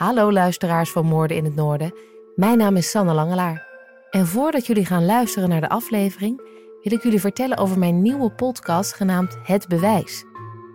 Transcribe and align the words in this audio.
Hallo 0.00 0.32
luisteraars 0.32 0.90
van 0.90 1.06
Moorden 1.06 1.36
in 1.36 1.44
het 1.44 1.54
Noorden. 1.54 1.94
Mijn 2.34 2.58
naam 2.58 2.76
is 2.76 2.90
Sanne 2.90 3.12
Langelaar. 3.12 3.66
En 4.10 4.26
voordat 4.26 4.66
jullie 4.66 4.86
gaan 4.86 5.04
luisteren 5.04 5.48
naar 5.48 5.60
de 5.60 5.68
aflevering, 5.68 6.40
wil 6.82 6.92
ik 6.92 7.02
jullie 7.02 7.20
vertellen 7.20 7.56
over 7.56 7.78
mijn 7.78 8.02
nieuwe 8.02 8.30
podcast 8.30 8.94
genaamd 8.94 9.36
Het 9.42 9.68
Bewijs. 9.68 10.24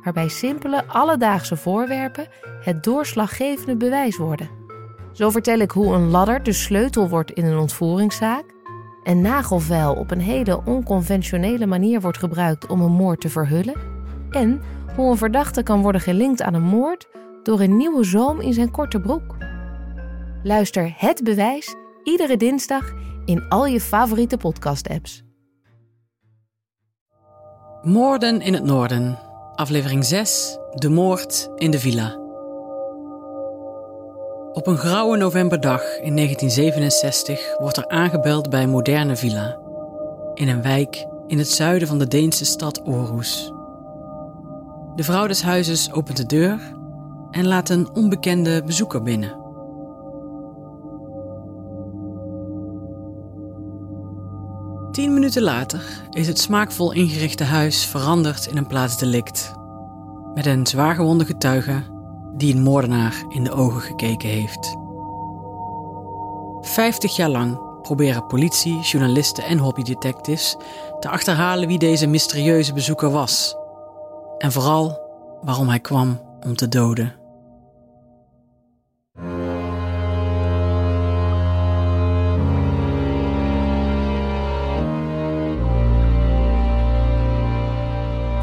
Waarbij 0.04 0.28
simpele, 0.28 0.86
alledaagse 0.88 1.56
voorwerpen 1.56 2.28
het 2.62 2.84
doorslaggevende 2.84 3.76
bewijs 3.76 4.18
worden. 4.18 4.50
Zo 5.12 5.30
vertel 5.30 5.60
ik 5.60 5.72
hoe 5.72 5.94
een 5.94 6.10
ladder 6.10 6.44
de 6.44 6.54
sleutel 6.54 7.10
wordt 7.10 7.32
in 7.32 7.46
een 7.46 7.58
ontvoeringszaak, 7.58 8.46
een 9.04 9.22
nagelvel 9.22 9.94
op 9.94 10.12
een 10.12 10.22
hele 10.22 10.62
onconventionele 10.66 11.66
manier 11.66 12.02
wordt 12.02 12.18
gebruikt 12.18 12.68
om 12.68 12.82
een 12.82 12.92
moord 12.92 13.22
te 13.22 13.30
verhullen 13.30 13.76
en 14.30 14.62
hoe 14.96 15.12
een 15.12 15.18
verdachte 15.18 15.64
kan 15.64 15.82
worden 15.82 16.02
gelinkt 16.02 16.42
aan 16.42 16.54
een 16.54 16.62
moord 16.62 17.08
door 17.46 17.60
een 17.60 17.78
nieuwe 17.78 18.04
zoom 18.04 18.42
in 18.42 18.54
zijn 18.54 18.72
korte 18.72 19.00
broek. 19.00 19.36
Luister 20.44 20.94
Het 20.98 21.24
Bewijs 21.24 21.76
iedere 22.04 22.38
dinsdag 22.38 22.94
in 23.26 23.48
al 23.50 23.66
je 23.66 23.82
favoriete 23.82 24.38
podcast-apps. 24.38 25.24
Moorden 27.82 28.42
in 28.42 28.54
het 28.54 28.64
Noorden, 28.64 29.18
aflevering 29.56 30.06
6, 30.06 30.58
De 30.74 30.90
moord 30.90 31.50
in 31.56 31.72
de 31.72 31.80
villa. 31.80 32.18
Op 34.54 34.68
een 34.68 34.78
grauwe 34.78 35.18
novemberdag 35.18 35.82
in 35.82 36.16
1967 36.16 37.58
wordt 37.58 37.78
er 37.78 37.88
aangebeld 37.88 38.50
bij 38.50 38.64
een 38.64 38.70
moderne 38.70 39.16
villa. 39.16 39.60
In 40.34 40.48
een 40.48 40.62
wijk 40.62 41.08
in 41.28 41.38
het 41.38 41.50
zuiden 41.50 41.88
van 41.88 41.98
de 41.98 42.08
Deense 42.08 42.46
stad 42.46 42.86
Aarhus. 42.86 43.52
De 44.96 45.04
vrouw 45.04 45.28
des 45.28 45.42
huizes 45.42 45.92
opent 45.92 46.18
de 46.18 46.26
deur 46.26 46.60
en 47.36 47.48
laat 47.48 47.70
een 47.70 47.90
onbekende 47.94 48.64
bezoeker 48.64 49.02
binnen. 49.04 49.44
Tien 54.92 55.14
minuten 55.14 55.42
later 55.42 56.08
is 56.10 56.28
het 56.28 56.40
smaakvol 56.40 56.92
ingerichte 56.92 57.44
huis 57.44 57.86
veranderd 57.86 58.48
in 58.48 58.58
een 58.58 58.68
plaatsdelict. 58.68 59.54
Met 60.34 60.46
een 60.46 60.68
zwaargewonde 60.68 61.26
getuige 61.26 61.84
die 62.36 62.56
een 62.56 62.62
moordenaar 62.62 63.24
in 63.30 63.44
de 63.44 63.52
ogen 63.52 63.82
gekeken 63.82 64.30
heeft. 64.30 64.76
Vijftig 66.62 67.16
jaar 67.16 67.30
lang 67.30 67.82
proberen 67.82 68.28
politie, 68.28 68.80
journalisten 68.80 69.44
en 69.44 69.58
hobbydetectives 69.58 70.58
te 71.00 71.10
achterhalen 71.10 71.68
wie 71.68 71.80
deze 71.80 72.08
mysterieuze 72.08 72.74
bezoeker 72.74 73.10
was. 73.10 73.56
En 74.38 74.52
vooral 74.52 75.00
waarom 75.42 75.70
hij 75.70 75.80
kwam 75.80 76.20
om 76.46 76.56
te 76.56 76.68
doden. 76.68 77.25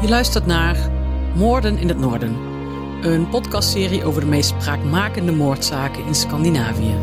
Je 0.03 0.09
luistert 0.09 0.45
naar 0.45 0.91
Moorden 1.35 1.77
in 1.77 1.87
het 1.87 1.97
Noorden, 1.97 2.33
een 3.01 3.29
podcastserie 3.29 4.03
over 4.03 4.21
de 4.21 4.27
meest 4.27 4.49
spraakmakende 4.49 5.31
moordzaken 5.31 6.05
in 6.05 6.15
Scandinavië. 6.15 6.95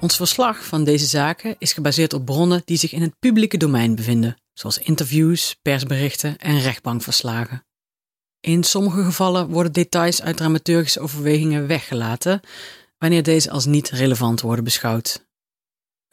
Ons 0.00 0.16
verslag 0.16 0.64
van 0.64 0.84
deze 0.84 1.06
zaken 1.06 1.56
is 1.58 1.72
gebaseerd 1.72 2.12
op 2.12 2.24
bronnen 2.24 2.62
die 2.64 2.76
zich 2.76 2.92
in 2.92 3.02
het 3.02 3.18
publieke 3.18 3.56
domein 3.56 3.94
bevinden, 3.94 4.36
zoals 4.52 4.78
interviews, 4.78 5.56
persberichten 5.62 6.38
en 6.38 6.60
rechtbankverslagen. 6.60 7.64
In 8.40 8.64
sommige 8.64 9.02
gevallen 9.02 9.48
worden 9.48 9.72
details 9.72 10.22
uit 10.22 10.36
dramaturgische 10.36 11.00
overwegingen 11.00 11.66
weggelaten, 11.66 12.40
wanneer 12.98 13.22
deze 13.22 13.50
als 13.50 13.66
niet 13.66 13.90
relevant 13.90 14.40
worden 14.40 14.64
beschouwd. 14.64 15.25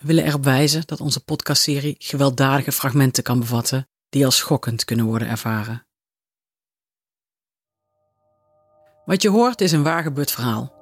We 0.03 0.09
willen 0.09 0.25
erop 0.25 0.43
wijzen 0.43 0.83
dat 0.85 1.01
onze 1.01 1.23
podcastserie 1.23 1.95
gewelddadige 1.99 2.71
fragmenten 2.71 3.23
kan 3.23 3.39
bevatten 3.39 3.87
die 4.09 4.25
als 4.25 4.37
schokkend 4.37 4.85
kunnen 4.85 5.05
worden 5.05 5.27
ervaren. 5.27 5.85
Wat 9.05 9.21
je 9.21 9.29
hoort 9.29 9.61
is 9.61 9.71
een 9.71 9.83
waargebeurd 9.83 10.31
verhaal. 10.31 10.73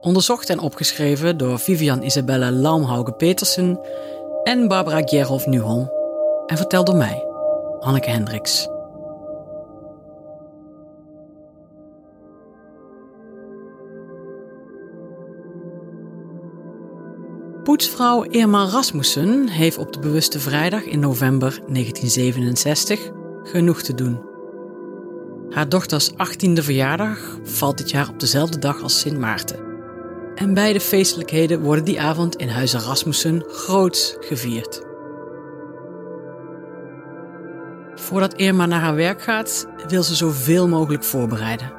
Onderzocht 0.00 0.50
en 0.50 0.58
opgeschreven 0.58 1.36
door 1.36 1.58
Vivian 1.58 2.02
Isabelle 2.02 2.50
Laumhauge-Petersen 2.50 3.80
en 4.42 4.68
Barbara 4.68 5.00
Gerhoff-Nuholm 5.04 5.90
en 6.46 6.56
verteld 6.56 6.86
door 6.86 6.96
mij, 6.96 7.24
Anneke 7.80 8.10
Hendricks. 8.10 8.68
Poetsvrouw 17.66 18.22
Irma 18.22 18.64
Rasmussen 18.64 19.48
heeft 19.48 19.78
op 19.78 19.92
de 19.92 19.98
bewuste 19.98 20.40
vrijdag 20.40 20.82
in 20.82 20.98
november 20.98 21.50
1967 21.50 23.10
genoeg 23.42 23.82
te 23.82 23.94
doen. 23.94 24.20
Haar 25.50 25.68
dochters 25.68 26.10
18e 26.12 26.52
verjaardag 26.52 27.38
valt 27.42 27.78
dit 27.78 27.90
jaar 27.90 28.08
op 28.08 28.20
dezelfde 28.20 28.58
dag 28.58 28.82
als 28.82 29.00
Sint 29.00 29.18
Maarten. 29.18 29.58
En 30.34 30.54
beide 30.54 30.80
feestelijkheden 30.80 31.60
worden 31.60 31.84
die 31.84 32.00
avond 32.00 32.36
in 32.36 32.48
Huizen 32.48 32.80
Rasmussen 32.80 33.44
groots 33.48 34.16
gevierd. 34.20 34.82
Voordat 37.94 38.34
Irma 38.34 38.66
naar 38.66 38.80
haar 38.80 38.96
werk 38.96 39.22
gaat, 39.22 39.66
wil 39.88 40.02
ze 40.02 40.14
zoveel 40.14 40.68
mogelijk 40.68 41.04
voorbereiden. 41.04 41.72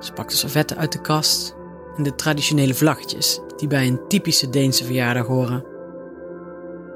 Ze 0.00 0.12
pakt 0.12 0.30
de 0.30 0.36
servetten 0.36 0.76
uit 0.76 0.92
de 0.92 1.00
kast 1.00 1.56
en 1.96 2.02
de 2.02 2.14
traditionele 2.14 2.74
vlaggetjes 2.74 3.40
die 3.60 3.68
bij 3.68 3.86
een 3.86 4.00
typische 4.08 4.50
Deense 4.50 4.84
verjaardag 4.84 5.26
horen. 5.26 5.64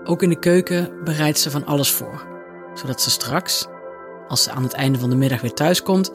Ook 0.04 0.22
in 0.22 0.28
de 0.28 0.38
keuken 0.38 1.04
bereidt 1.04 1.38
ze 1.38 1.50
van 1.50 1.66
alles 1.66 1.90
voor, 1.90 2.26
zodat 2.74 3.00
ze 3.00 3.10
straks, 3.10 3.66
als 4.28 4.42
ze 4.42 4.50
aan 4.50 4.62
het 4.62 4.72
einde 4.72 4.98
van 4.98 5.10
de 5.10 5.16
middag 5.16 5.40
weer 5.40 5.52
thuis 5.52 5.82
komt, 5.82 6.12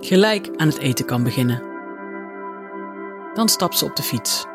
gelijk 0.00 0.50
aan 0.56 0.68
het 0.68 0.78
eten 0.78 1.04
kan 1.04 1.22
beginnen. 1.22 1.62
Dan 3.34 3.48
stapt 3.48 3.78
ze 3.78 3.84
op 3.84 3.96
de 3.96 4.02
fiets. 4.02 4.46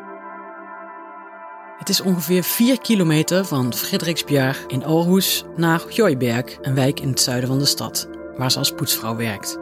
Het 1.78 1.88
is 1.88 2.00
ongeveer 2.00 2.42
4 2.42 2.80
kilometer 2.80 3.44
van 3.44 3.74
Frederiksbjerg 3.74 4.66
in 4.66 4.84
Aarhus 4.84 5.44
naar 5.56 5.82
Joyberg, 5.88 6.58
een 6.60 6.74
wijk 6.74 7.00
in 7.00 7.08
het 7.08 7.20
zuiden 7.20 7.48
van 7.48 7.58
de 7.58 7.64
stad, 7.64 8.08
waar 8.36 8.50
ze 8.50 8.58
als 8.58 8.72
poetsvrouw 8.72 9.16
werkt. 9.16 9.58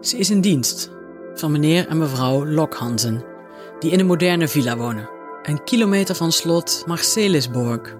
Ze 0.00 0.18
is 0.18 0.30
in 0.30 0.40
dienst 0.40 0.90
van 1.34 1.52
meneer 1.52 1.88
en 1.88 1.98
mevrouw 1.98 2.46
Lokhansen, 2.46 3.24
die 3.78 3.90
in 3.90 4.00
een 4.00 4.06
moderne 4.06 4.48
villa 4.48 4.76
wonen, 4.76 5.08
een 5.42 5.64
kilometer 5.64 6.14
van 6.14 6.32
slot 6.32 6.82
Marcelisborg, 6.86 7.96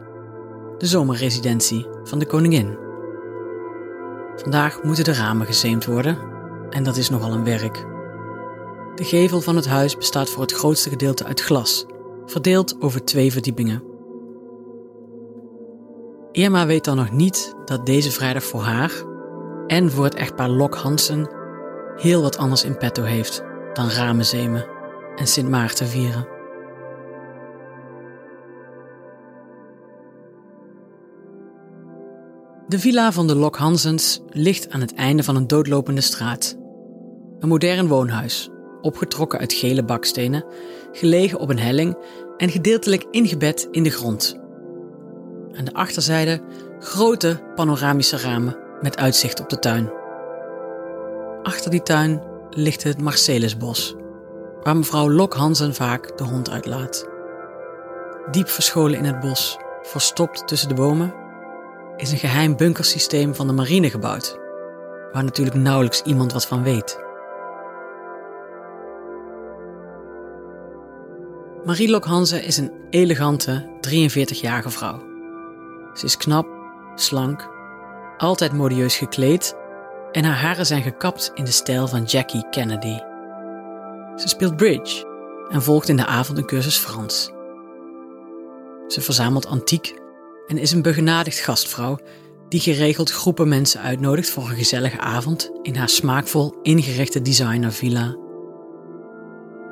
de 0.79 0.87
zomerresidentie 0.87 1.87
van 2.05 2.19
de 2.19 2.27
koningin. 2.27 2.79
Vandaag 4.37 4.83
moeten 4.83 5.05
de 5.05 5.13
ramen 5.13 5.47
gezeemd 5.47 5.85
worden 5.85 6.19
en 6.71 6.83
dat 6.83 6.97
is 6.97 7.11
nogal 7.11 7.33
een 7.33 7.45
werk. 7.45 7.85
De 8.95 9.05
gevel 9.05 9.41
van 9.41 9.57
het 9.57 9.67
huis 9.67 9.97
bestaat 9.97 10.31
voor 10.31 10.43
het 10.43 10.53
grootste 10.53 10.89
gedeelte 10.89 11.25
uit 11.25 11.41
glas, 11.41 11.87
verdeeld 12.27 12.81
over 12.81 13.05
twee 13.05 13.33
verdiepingen. 13.33 13.83
Irma 16.33 16.67
weet 16.67 16.85
dan 16.85 16.97
nog 16.97 17.11
niet 17.11 17.55
dat 17.65 17.87
deze 17.87 18.11
vrijdag 18.11 18.45
voor 18.45 18.63
haar 18.63 18.93
en 19.67 19.91
voor 19.91 20.05
het 20.05 20.15
echtpaar 20.15 20.49
Lok 20.49 20.75
Hansen 20.75 21.31
heel 21.97 22.23
wat 22.23 22.37
anders 22.37 22.65
in 22.65 22.79
petto 22.79 23.03
heeft 23.03 23.43
dan 23.73 23.89
ramen 23.89 24.25
zemen 24.25 24.76
en 25.17 25.27
Sint 25.27 25.49
Maarten 25.49 25.87
vieren. 25.87 26.27
De 32.69 32.79
villa 32.79 33.13
van 33.13 33.27
de 33.27 33.35
Lok 33.35 33.57
Hansens 33.57 34.21
ligt 34.29 34.71
aan 34.71 34.81
het 34.81 34.95
einde 34.95 35.23
van 35.23 35.37
een 35.37 35.47
doodlopende 35.47 36.01
straat. 36.01 36.57
Een 37.39 37.49
modern 37.49 37.89
woonhuis, 37.89 38.49
opgetrokken 38.81 39.39
uit 39.39 39.53
gele 39.53 39.85
bakstenen, 39.85 40.45
gelegen 40.93 41.39
op 41.39 41.49
een 41.49 41.59
helling 41.59 41.97
en 42.37 42.51
gedeeltelijk 42.51 43.05
ingebed 43.11 43.69
in 43.71 43.83
de 43.83 43.91
grond. 43.91 44.39
Aan 45.53 45.65
de 45.65 45.73
achterzijde 45.73 46.41
grote 46.79 47.41
panoramische 47.55 48.17
ramen 48.17 48.57
met 48.81 48.97
uitzicht 48.97 49.41
op 49.41 49.49
de 49.49 49.59
tuin. 49.59 49.93
Achter 51.43 51.71
die 51.71 51.83
tuin 51.83 52.23
ligt 52.51 52.83
het 52.83 53.01
Marcelisbos, 53.01 53.95
waar 54.67 54.77
mevrouw 54.77 55.11
Lok 55.11 55.35
Hansen 55.35 55.75
vaak 55.75 56.19
de 56.19 56.25
hond 56.25 56.51
uitlaat. 56.51 57.09
Diep 58.31 58.49
verscholen 58.49 58.99
in 58.99 59.05
het 59.05 59.21
bos, 59.21 59.59
verstopt 59.83 60.49
tussen 60.49 60.69
de 60.69 60.75
bomen, 60.75 61.15
is 61.97 62.13
een 62.13 62.19
geheim 62.19 62.57
bunkersysteem 62.57 63.35
van 63.35 63.47
de 63.47 63.53
marine 63.53 63.91
gebouwd, 63.91 64.39
waar 65.13 65.25
natuurlijk 65.25 65.57
nauwelijks 65.57 66.03
iemand 66.03 66.33
wat 66.33 66.47
van 66.47 66.63
weet. 66.63 66.99
Marie 71.65 71.91
Lok 71.91 72.05
Hansen 72.05 72.45
is 72.45 72.57
een 72.57 72.73
elegante, 72.91 73.69
43-jarige 73.89 74.71
vrouw. 74.71 74.99
Ze 75.95 76.05
is 76.05 76.17
knap, 76.17 76.47
slank, 76.95 77.49
altijd 78.17 78.53
modieus 78.53 78.97
gekleed 78.97 79.57
en 80.13 80.25
haar 80.25 80.41
haren 80.41 80.67
zijn 80.67 80.83
gekapt 80.83 81.31
in 81.35 81.45
de 81.45 81.51
stijl 81.51 81.89
van 81.89 82.05
Jackie 82.05 82.49
Kennedy. 82.51 82.99
Ze 84.17 84.29
speelt 84.29 84.57
bridge 84.57 85.07
en 85.49 85.63
volgt 85.63 85.89
in 85.89 85.97
de 85.97 86.07
avond 86.07 86.39
een 86.39 86.47
cursus 86.47 86.77
Frans. 86.77 87.31
Ze 88.89 89.01
verzamelt 89.01 89.47
antiek 89.47 89.95
en 90.47 90.59
is 90.59 90.73
een 90.73 90.83
begenadigd 90.83 91.39
gastvrouw 91.39 91.99
die 92.49 92.61
geregeld 92.61 93.11
groepen 93.11 93.49
mensen 93.49 93.81
uitnodigt 93.81 94.31
voor 94.31 94.43
een 94.43 94.57
gezellige 94.57 94.99
avond 94.99 95.51
in 95.63 95.77
haar 95.77 95.89
smaakvol 95.89 96.55
ingerichte 96.63 97.23
designervilla. 97.23 98.17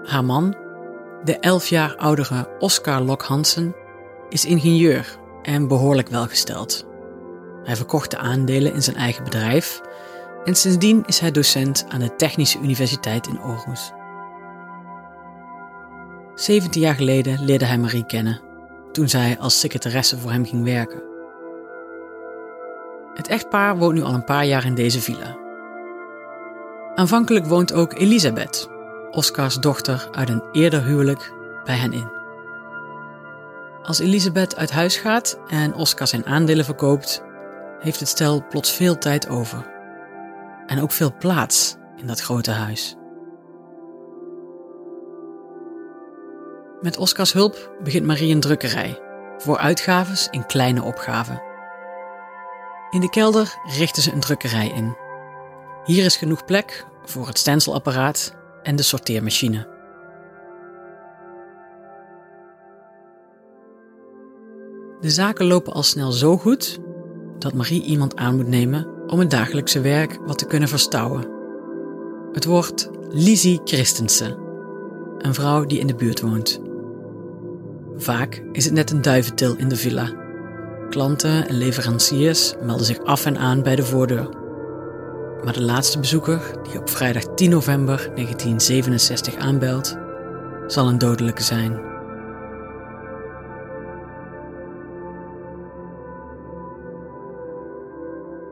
Haar 0.02 0.24
man, 0.24 0.56
de 1.24 1.38
elf 1.38 1.68
jaar 1.68 1.96
oudere 1.96 2.48
Oscar 2.58 3.00
Lok 3.00 3.22
Hansen, 3.22 3.74
is 4.28 4.44
ingenieur 4.44 5.18
en 5.42 5.68
behoorlijk 5.68 6.08
welgesteld. 6.08 6.86
Hij 7.62 7.76
verkocht 7.76 8.10
de 8.10 8.18
aandelen 8.18 8.74
in 8.74 8.82
zijn 8.82 8.96
eigen 8.96 9.24
bedrijf 9.24 9.80
en 10.44 10.54
sindsdien 10.54 11.02
is 11.06 11.18
hij 11.18 11.30
docent 11.30 11.86
aan 11.88 12.00
de 12.00 12.16
Technische 12.16 12.58
Universiteit 12.58 13.26
in 13.26 13.40
Aarhus. 13.40 13.92
17 16.34 16.80
jaar 16.80 16.94
geleden 16.94 17.44
leerde 17.44 17.64
hij 17.64 17.78
Marie 17.78 18.06
kennen, 18.06 18.40
toen 18.92 19.08
zij 19.08 19.36
als 19.38 19.60
secretaresse 19.60 20.18
voor 20.18 20.30
hem 20.30 20.46
ging 20.46 20.64
werken. 20.64 21.02
Het 23.14 23.28
echtpaar 23.28 23.76
woont 23.76 23.94
nu 23.94 24.02
al 24.02 24.14
een 24.14 24.24
paar 24.24 24.44
jaar 24.44 24.66
in 24.66 24.74
deze 24.74 25.00
villa. 25.00 25.36
Aanvankelijk 26.94 27.46
woont 27.46 27.72
ook 27.72 27.92
Elisabeth, 27.92 28.68
Oscars 29.10 29.56
dochter 29.56 30.08
uit 30.10 30.28
een 30.28 30.42
eerder 30.52 30.84
huwelijk, 30.84 31.32
bij 31.64 31.76
hen 31.76 31.92
in. 31.92 32.12
Als 33.82 33.98
Elisabeth 33.98 34.56
uit 34.56 34.70
huis 34.70 34.96
gaat 34.96 35.38
en 35.48 35.74
Oscar 35.74 36.06
zijn 36.06 36.26
aandelen 36.26 36.64
verkoopt, 36.64 37.22
heeft 37.78 38.00
het 38.00 38.08
stel 38.08 38.46
plots 38.48 38.72
veel 38.72 38.98
tijd 38.98 39.28
over. 39.28 39.72
En 40.66 40.80
ook 40.80 40.92
veel 40.92 41.14
plaats 41.18 41.76
in 41.96 42.06
dat 42.06 42.20
grote 42.20 42.50
huis. 42.50 42.96
Met 46.84 46.96
Oscars 46.96 47.32
hulp 47.32 47.76
begint 47.82 48.06
Marie 48.06 48.34
een 48.34 48.40
drukkerij 48.40 49.00
voor 49.38 49.58
uitgaves 49.58 50.28
in 50.30 50.46
kleine 50.46 50.82
opgaven. 50.82 51.42
In 52.90 53.00
de 53.00 53.10
kelder 53.10 53.54
richten 53.76 54.02
ze 54.02 54.12
een 54.12 54.20
drukkerij 54.20 54.68
in. 54.68 54.96
Hier 55.84 56.04
is 56.04 56.16
genoeg 56.16 56.44
plek 56.44 56.86
voor 57.04 57.26
het 57.26 57.38
stencilapparaat 57.38 58.34
en 58.62 58.76
de 58.76 58.82
sorteermachine. 58.82 59.68
De 65.00 65.10
zaken 65.10 65.46
lopen 65.46 65.72
al 65.72 65.82
snel 65.82 66.12
zo 66.12 66.36
goed 66.36 66.78
dat 67.38 67.54
Marie 67.54 67.82
iemand 67.82 68.16
aan 68.16 68.36
moet 68.36 68.48
nemen 68.48 68.88
om 69.06 69.18
het 69.18 69.30
dagelijkse 69.30 69.80
werk 69.80 70.18
wat 70.26 70.38
te 70.38 70.46
kunnen 70.46 70.68
verstouwen. 70.68 71.28
Het 72.32 72.44
wordt 72.44 72.90
Lizzie 73.08 73.60
Christensen, 73.64 74.38
een 75.18 75.34
vrouw 75.34 75.64
die 75.64 75.78
in 75.78 75.86
de 75.86 75.94
buurt 75.94 76.20
woont. 76.20 76.72
Vaak 77.96 78.42
is 78.52 78.64
het 78.64 78.74
net 78.74 78.90
een 78.90 79.02
duiventil 79.02 79.56
in 79.56 79.68
de 79.68 79.76
villa. 79.76 80.12
Klanten 80.90 81.48
en 81.48 81.54
leveranciers 81.54 82.54
melden 82.62 82.86
zich 82.86 82.98
af 83.04 83.26
en 83.26 83.38
aan 83.38 83.62
bij 83.62 83.76
de 83.76 83.84
voordeur. 83.84 84.28
Maar 85.44 85.52
de 85.52 85.62
laatste 85.62 85.98
bezoeker, 85.98 86.40
die 86.62 86.78
op 86.78 86.90
vrijdag 86.90 87.22
10 87.34 87.50
november 87.50 87.96
1967 87.96 89.36
aanbelt, 89.36 89.96
zal 90.66 90.88
een 90.88 90.98
dodelijke 90.98 91.42
zijn. 91.42 91.72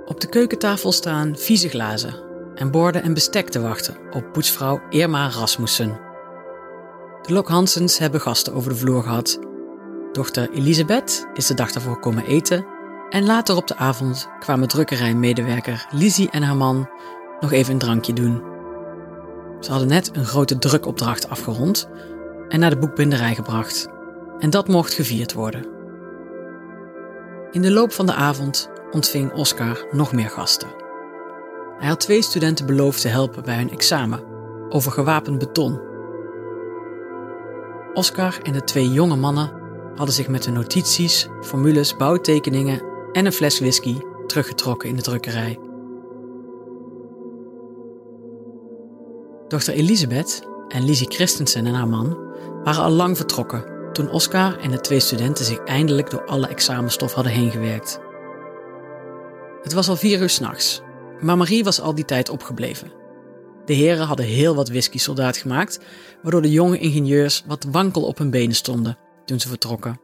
Op 0.07 0.21
de 0.21 0.29
keukentafel 0.29 0.93
staan 0.93 1.37
vieze 1.37 1.69
glazen 1.69 2.15
en 2.55 2.71
borden 2.71 3.03
en 3.03 3.15
bestek 3.15 3.49
te 3.49 3.61
wachten 3.61 3.97
op 4.11 4.33
poetsvrouw 4.33 4.81
Irma 4.91 5.29
Rasmussen. 5.29 6.12
De 7.23 7.33
Lok 7.33 7.49
Hansens 7.49 7.99
hebben 7.99 8.21
gasten 8.21 8.55
over 8.55 8.71
de 8.71 8.77
vloer 8.77 9.03
gehad. 9.03 9.39
Dochter 10.13 10.51
Elisabeth 10.51 11.27
is 11.35 11.47
de 11.47 11.55
dag 11.55 11.73
daarvoor 11.73 11.99
komen 11.99 12.27
eten 12.27 12.67
en 13.11 13.27
later 13.27 13.57
op 13.57 13.67
de 13.67 13.77
avond 13.77 14.29
kwamen 14.39 14.69
drukkerijmedewerker 14.69 15.87
Lizzie 15.91 16.31
en 16.31 16.43
haar 16.43 16.57
man 16.57 16.89
nog 17.41 17.53
even 17.53 17.73
een 17.73 17.79
drankje 17.79 18.13
doen. 18.13 18.43
Ze 19.61 19.71
hadden 19.71 19.89
net 19.89 20.17
een 20.17 20.25
grote 20.25 20.59
drukopdracht 20.59 21.29
afgerond 21.29 21.89
en 22.49 22.61
naar 22.61 22.71
de 22.71 22.79
boekbinderij 22.79 23.35
gebracht. 23.35 23.89
En 24.39 24.51
dat 24.51 24.69
mocht 24.69 24.95
gevierd 24.95 25.33
worden. 25.33 25.67
In 27.51 27.63
de 27.63 27.71
loop 27.71 27.93
van 27.93 28.07
de 28.07 28.15
avond 28.15 28.71
ontving 28.91 29.33
Oscar 29.33 29.87
nog 29.91 30.13
meer 30.13 30.31
gasten. 30.31 30.69
Hij 31.79 31.89
had 31.89 32.01
twee 32.01 32.23
studenten 32.23 32.67
beloofd 32.67 33.01
te 33.01 33.09
helpen 33.09 33.43
bij 33.43 33.57
hun 33.57 33.71
examen 33.71 34.23
over 34.69 34.93
gewapend 34.93 35.39
beton. 35.39 35.92
Oscar 37.95 38.39
en 38.43 38.53
de 38.53 38.65
twee 38.65 38.93
jonge 38.93 39.17
mannen 39.17 39.53
hadden 39.95 40.15
zich 40.15 40.29
met 40.29 40.45
hun 40.45 40.55
notities, 40.55 41.29
formules, 41.41 41.97
bouwtekeningen 41.97 42.83
en 43.13 43.27
een 43.27 43.33
fles 43.33 43.59
whisky 43.59 43.97
teruggetrokken 44.27 44.89
in 44.89 44.97
de 44.97 45.03
drukkerij. 45.03 45.59
Dochter 49.49 49.75
Elisabeth 49.75 50.43
en 50.69 50.85
Lizzie 50.85 51.11
Christensen 51.11 51.67
en 51.67 51.75
haar 51.75 51.89
man 51.89 52.19
waren 52.65 52.83
al 52.83 52.91
lang 52.91 53.17
vertrokken 53.17 53.65
toen 53.93 54.11
Oscar 54.11 54.59
en 54.59 54.71
de 54.71 54.81
twee 54.81 55.01
studenten 55.01 55.45
zich 55.45 55.59
eindelijk 55.59 56.11
door 56.11 56.25
alle 56.25 56.47
examenstof 56.47 57.13
hadden 57.13 57.33
heengewerkt. 57.33 58.01
Het 59.63 59.73
was 59.73 59.89
al 59.89 59.97
vier 59.97 60.21
uur 60.21 60.29
s'nachts, 60.29 60.83
maar 61.21 61.37
Marie 61.37 61.65
was 61.65 61.81
al 61.81 61.95
die 61.95 62.05
tijd 62.05 62.29
opgebleven. 62.29 63.02
De 63.65 63.73
heren 63.73 64.07
hadden 64.07 64.27
heel 64.27 64.55
wat 64.55 64.69
whisky 64.69 64.99
soldaat 64.99 65.37
gemaakt, 65.37 65.81
waardoor 66.23 66.43
de 66.43 66.51
jonge 66.51 66.79
ingenieurs 66.79 67.43
wat 67.47 67.67
wankel 67.71 68.03
op 68.03 68.19
hun 68.19 68.31
benen 68.31 68.55
stonden 68.55 68.99
toen 69.25 69.41
ze 69.41 69.49
vertrokken. 69.49 70.01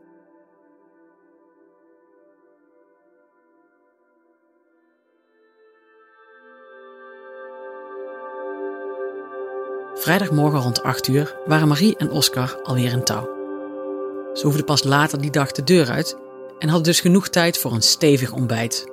Vrijdagmorgen 9.95 10.61
rond 10.61 10.83
8 10.83 11.09
uur 11.09 11.37
waren 11.47 11.69
Marie 11.69 11.97
en 11.97 12.11
Oscar 12.11 12.61
alweer 12.63 12.93
in 12.93 13.05
touw. 13.05 13.37
Ze 14.35 14.47
hoefden 14.47 14.65
pas 14.65 14.85
later 14.85 15.21
die 15.21 15.31
dag 15.31 15.53
de 15.53 15.65
deur 15.65 15.91
uit 15.91 16.17
en 16.59 16.69
hadden 16.69 16.87
dus 16.87 17.01
genoeg 17.01 17.29
tijd 17.29 17.59
voor 17.59 17.73
een 17.73 17.83
stevig 17.83 18.33
ontbijt. 18.33 18.87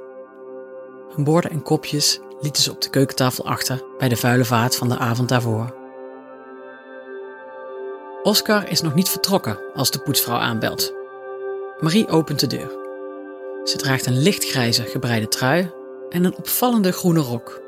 Hun 1.16 1.24
borden 1.24 1.52
en 1.52 1.62
kopjes 1.62 2.20
lieten 2.46 2.64
ze 2.64 2.72
op 2.72 2.82
de 2.82 2.90
keukentafel 2.90 3.46
achter 3.46 3.84
bij 3.98 4.10
de 4.10 4.16
vuile 4.16 4.46
vaat 4.46 4.76
van 4.76 4.90
de 4.90 4.98
avond 4.98 5.30
daarvoor. 5.30 5.74
Oscar 8.24 8.70
is 8.70 8.82
nog 8.82 8.94
niet 8.94 9.10
vertrokken 9.10 9.60
als 9.74 9.92
de 9.92 10.00
poetsvrouw 10.00 10.38
aanbelt. 10.38 10.94
Marie 11.80 12.08
opent 12.08 12.40
de 12.40 12.48
deur. 12.48 12.72
Ze 13.64 13.78
draagt 13.78 14.06
een 14.06 14.22
lichtgrijze 14.22 14.84
gebreide 14.84 15.28
trui 15.28 15.72
en 16.10 16.24
een 16.24 16.36
opvallende 16.36 16.92
groene 16.92 17.20
rok. 17.20 17.62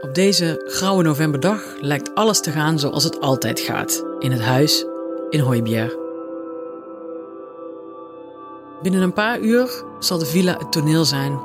Op 0.00 0.14
deze 0.14 0.62
grauwe 0.66 1.02
novemberdag 1.02 1.62
lijkt 1.80 2.14
alles 2.14 2.40
te 2.40 2.50
gaan 2.50 2.78
zoals 2.78 3.04
het 3.04 3.20
altijd 3.20 3.60
gaat 3.60 4.04
in 4.18 4.32
het 4.32 4.42
huis 4.42 4.84
in 5.30 5.40
Hooibier. 5.40 5.96
Binnen 8.82 9.02
een 9.02 9.12
paar 9.12 9.40
uur 9.40 9.84
zal 9.98 10.18
de 10.18 10.26
villa 10.26 10.56
het 10.58 10.72
toneel 10.72 11.04
zijn 11.04 11.40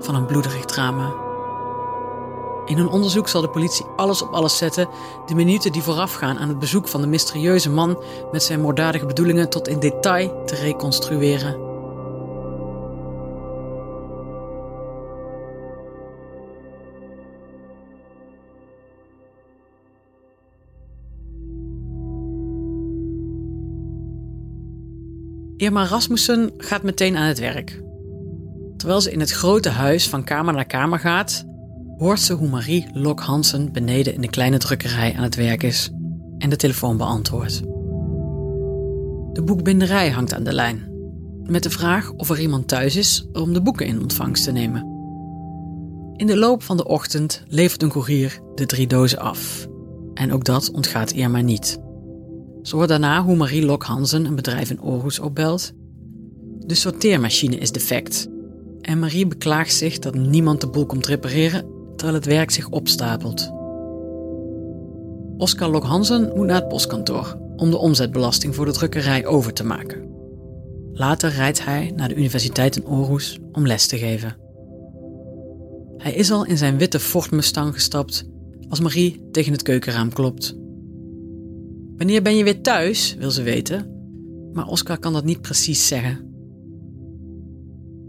van 0.00 0.14
een 0.14 0.26
bloederig 0.26 0.64
drama. 0.64 1.23
In 2.66 2.76
hun 2.76 2.88
onderzoek 2.88 3.28
zal 3.28 3.40
de 3.40 3.48
politie 3.48 3.86
alles 3.96 4.22
op 4.22 4.32
alles 4.32 4.56
zetten, 4.56 4.88
de 5.26 5.34
minuten 5.34 5.72
die 5.72 5.82
voorafgaan 5.82 6.38
aan 6.38 6.48
het 6.48 6.58
bezoek 6.58 6.88
van 6.88 7.00
de 7.00 7.06
mysterieuze 7.06 7.70
man 7.70 8.02
met 8.32 8.42
zijn 8.42 8.60
moorddadige 8.60 9.06
bedoelingen 9.06 9.50
tot 9.50 9.68
in 9.68 9.78
detail 9.78 10.44
te 10.44 10.54
reconstrueren. 10.54 11.72
Irma 25.56 25.86
Rasmussen 25.86 26.52
gaat 26.58 26.82
meteen 26.82 27.16
aan 27.16 27.26
het 27.26 27.38
werk. 27.38 27.82
Terwijl 28.76 29.00
ze 29.00 29.12
in 29.12 29.20
het 29.20 29.30
grote 29.30 29.68
huis 29.68 30.08
van 30.08 30.24
kamer 30.24 30.54
naar 30.54 30.66
kamer 30.66 30.98
gaat, 30.98 31.53
hoort 31.98 32.20
ze 32.20 32.32
hoe 32.32 32.48
Marie 32.48 32.86
Lok 32.92 33.20
Hansen 33.20 33.72
beneden 33.72 34.14
in 34.14 34.20
de 34.20 34.28
kleine 34.28 34.58
drukkerij 34.58 35.14
aan 35.16 35.22
het 35.22 35.34
werk 35.34 35.62
is 35.62 35.90
en 36.38 36.50
de 36.50 36.56
telefoon 36.56 36.96
beantwoordt. 36.96 37.62
De 39.32 39.42
boekbinderij 39.44 40.10
hangt 40.10 40.34
aan 40.34 40.44
de 40.44 40.52
lijn, 40.52 40.92
met 41.42 41.62
de 41.62 41.70
vraag 41.70 42.12
of 42.12 42.30
er 42.30 42.40
iemand 42.40 42.68
thuis 42.68 42.96
is 42.96 43.26
om 43.32 43.52
de 43.52 43.62
boeken 43.62 43.86
in 43.86 44.02
ontvangst 44.02 44.44
te 44.44 44.52
nemen. 44.52 44.92
In 46.16 46.26
de 46.26 46.36
loop 46.36 46.62
van 46.62 46.76
de 46.76 46.86
ochtend 46.86 47.42
levert 47.48 47.82
een 47.82 47.88
koerier 47.88 48.40
de 48.54 48.66
drie 48.66 48.86
dozen 48.86 49.18
af. 49.18 49.66
En 50.14 50.32
ook 50.32 50.44
dat 50.44 50.70
ontgaat 50.70 51.12
Irma 51.12 51.40
niet. 51.40 51.78
Ze 52.62 52.76
hoort 52.76 52.88
daarna 52.88 53.22
hoe 53.22 53.36
Marie 53.36 53.64
Lok 53.64 53.82
Hansen 53.82 54.24
een 54.24 54.34
bedrijf 54.34 54.70
in 54.70 54.80
Aarhus 54.80 55.18
opbelt. 55.18 55.72
De 56.58 56.74
sorteermachine 56.74 57.56
is 57.56 57.72
defect. 57.72 58.28
En 58.80 58.98
Marie 58.98 59.26
beklaagt 59.26 59.74
zich 59.74 59.98
dat 59.98 60.14
niemand 60.14 60.60
de 60.60 60.68
boel 60.68 60.86
komt 60.86 61.06
repareren 61.06 61.73
terwijl 61.96 62.18
het 62.18 62.26
werk 62.26 62.50
zich 62.50 62.68
opstapelt. 62.68 63.52
Oscar 65.36 65.68
Lok 65.68 65.84
Hansen 65.84 66.32
moet 66.34 66.46
naar 66.46 66.60
het 66.60 66.68
postkantoor 66.68 67.38
om 67.56 67.70
de 67.70 67.76
omzetbelasting 67.76 68.54
voor 68.54 68.64
de 68.64 68.72
drukkerij 68.72 69.26
over 69.26 69.52
te 69.52 69.64
maken. 69.64 70.12
Later 70.92 71.30
rijdt 71.30 71.64
hij 71.64 71.92
naar 71.96 72.08
de 72.08 72.14
Universiteit 72.14 72.76
in 72.76 72.86
Aarhus 72.86 73.38
om 73.52 73.66
les 73.66 73.86
te 73.86 73.98
geven. 73.98 74.36
Hij 75.96 76.14
is 76.14 76.30
al 76.30 76.44
in 76.44 76.58
zijn 76.58 76.78
witte 76.78 77.00
Ford 77.00 77.30
Mustang 77.30 77.74
gestapt 77.74 78.28
als 78.68 78.80
Marie 78.80 79.28
tegen 79.30 79.52
het 79.52 79.62
keukenraam 79.62 80.12
klopt. 80.12 80.56
Wanneer 81.96 82.22
ben 82.22 82.36
je 82.36 82.44
weer 82.44 82.60
thuis, 82.60 83.14
wil 83.18 83.30
ze 83.30 83.42
weten, 83.42 83.90
maar 84.52 84.66
Oscar 84.66 84.98
kan 84.98 85.12
dat 85.12 85.24
niet 85.24 85.40
precies 85.40 85.86
zeggen. 85.86 86.32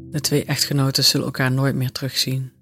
De 0.10 0.20
twee 0.20 0.46
echtgenoten 0.46 1.04
zullen 1.04 1.25
elkaar 1.25 1.51
nooit 1.51 1.75
meer 1.75 1.92
terugzien. 1.92 2.54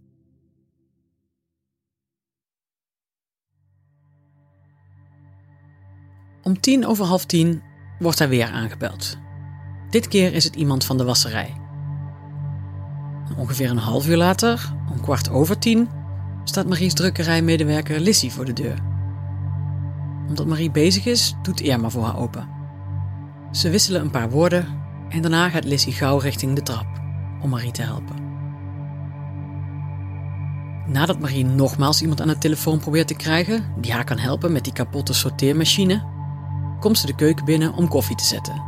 Om 6.44 6.60
tien 6.60 6.86
over 6.86 7.06
half 7.06 7.26
tien 7.26 7.62
wordt 8.00 8.20
hij 8.20 8.30
weer 8.30 8.48
aangebeld. 8.48 9.18
Dit 9.90 10.08
keer 10.08 10.34
is 10.34 10.44
het 10.44 10.56
iemand 10.56 10.86
van 10.86 10.98
de 10.98 11.04
wasserij. 11.04 11.56
Ongeveer 13.38 13.70
een 13.70 13.78
half 13.78 14.08
uur 14.08 14.18
later, 14.18 14.74
om 14.92 15.02
kwart 15.02 15.30
over 15.30 15.60
tien, 15.60 15.90
staat 16.44 16.68
Marie's 16.68 16.94
drukkerijmedewerker 16.94 18.00
Lissy 18.00 18.30
voor 18.30 18.46
de 18.46 18.54
deur. 18.54 18.78
Omdat 20.28 20.46
Marie 20.46 20.72
bezig 20.72 21.06
is, 21.06 21.36
doet 21.42 21.62
Irma 21.62 21.90
voor 21.90 22.04
haar 22.04 22.18
open. 22.18 22.48
Ze 23.52 23.70
wisselen 23.70 24.02
een 24.02 24.12
paar 24.12 24.30
woorden 24.30 24.68
en 25.10 25.22
daarna 25.22 25.50
gaat 25.50 25.66
Lissy 25.66 25.92
gauw 25.92 26.18
richting 26.18 26.56
de 26.56 26.64
trap 26.64 26.88
om 27.42 27.50
Marie 27.50 27.72
te 27.72 27.82
helpen. 27.82 28.16
Nadat 30.88 31.20
Marie 31.20 31.46
nogmaals 31.46 32.02
iemand 32.02 32.22
aan 32.22 32.28
de 32.28 32.38
telefoon 32.38 32.80
probeert 32.80 33.08
te 33.08 33.16
krijgen 33.16 33.74
die 33.78 33.94
haar 33.94 34.04
kan 34.04 34.18
helpen 34.18 34.52
met 34.52 34.64
die 34.64 34.74
kapotte 34.74 35.14
sorteermachine, 35.14 36.12
komt 36.84 36.98
ze 36.98 37.06
de 37.06 37.16
keuken 37.16 37.46
binnen 37.46 37.74
om 37.74 37.88
koffie 37.88 38.16
te 38.16 38.24
zetten. 38.24 38.62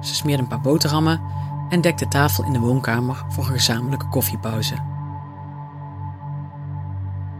Ze 0.00 0.14
smeert 0.14 0.38
een 0.38 0.46
paar 0.46 0.60
boterhammen 0.60 1.20
en 1.68 1.80
dekt 1.80 1.98
de 1.98 2.08
tafel 2.08 2.44
in 2.44 2.52
de 2.52 2.58
woonkamer 2.58 3.24
voor 3.28 3.44
een 3.44 3.52
gezamenlijke 3.52 4.08
koffiepauze. 4.08 4.74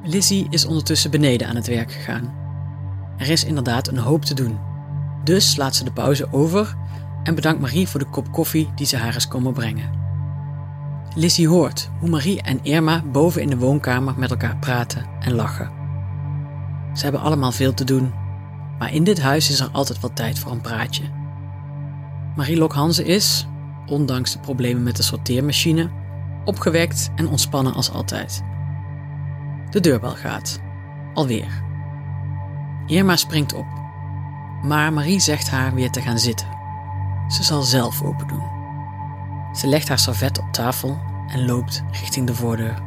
Lizzie 0.02 0.46
is 0.48 0.64
ondertussen 0.64 1.10
beneden 1.10 1.48
aan 1.48 1.56
het 1.56 1.66
werk 1.66 1.92
gegaan. 1.92 2.34
Er 3.16 3.28
is 3.28 3.44
inderdaad 3.44 3.88
een 3.88 3.98
hoop 3.98 4.24
te 4.24 4.34
doen. 4.34 4.58
Dus 5.24 5.56
laat 5.56 5.76
ze 5.76 5.84
de 5.84 5.92
pauze 5.92 6.32
over 6.32 6.76
en 7.22 7.34
bedankt 7.34 7.60
Marie 7.60 7.88
voor 7.88 8.00
de 8.00 8.10
kop 8.10 8.32
koffie 8.32 8.70
die 8.74 8.86
ze 8.86 8.96
haar 8.96 9.16
is 9.16 9.28
komen 9.28 9.52
brengen. 9.52 9.90
Lizzie 11.14 11.48
hoort 11.48 11.90
hoe 12.00 12.08
Marie 12.08 12.42
en 12.42 12.64
Irma 12.64 13.02
boven 13.02 13.42
in 13.42 13.50
de 13.50 13.58
woonkamer 13.58 14.14
met 14.18 14.30
elkaar 14.30 14.56
praten 14.56 15.06
en 15.20 15.34
lachen. 15.34 15.70
Ze 16.94 17.02
hebben 17.02 17.20
allemaal 17.20 17.52
veel 17.52 17.74
te 17.74 17.84
doen, 17.84 18.12
maar 18.80 18.92
in 18.92 19.04
dit 19.04 19.20
huis 19.20 19.50
is 19.50 19.60
er 19.60 19.68
altijd 19.72 20.00
wel 20.00 20.12
tijd 20.12 20.38
voor 20.38 20.52
een 20.52 20.60
praatje. 20.60 21.02
Marie 22.36 22.56
Lokhanze 22.56 23.04
is, 23.04 23.46
ondanks 23.86 24.32
de 24.32 24.38
problemen 24.38 24.82
met 24.82 24.96
de 24.96 25.02
sorteermachine, 25.02 25.90
opgewekt 26.44 27.10
en 27.14 27.28
ontspannen 27.28 27.74
als 27.74 27.90
altijd. 27.90 28.42
De 29.70 29.80
deurbel 29.80 30.10
gaat. 30.10 30.60
Alweer. 31.14 31.62
Irma 32.86 33.16
springt 33.16 33.52
op, 33.52 33.66
maar 34.62 34.92
Marie 34.92 35.20
zegt 35.20 35.50
haar 35.50 35.74
weer 35.74 35.90
te 35.90 36.00
gaan 36.00 36.18
zitten. 36.18 36.48
Ze 37.28 37.42
zal 37.42 37.62
zelf 37.62 38.02
open 38.02 38.28
doen. 38.28 38.48
Ze 39.52 39.66
legt 39.66 39.88
haar 39.88 39.98
servet 39.98 40.38
op 40.38 40.52
tafel 40.52 41.00
en 41.26 41.44
loopt 41.44 41.82
richting 41.90 42.26
de 42.26 42.34
voordeur. 42.34 42.82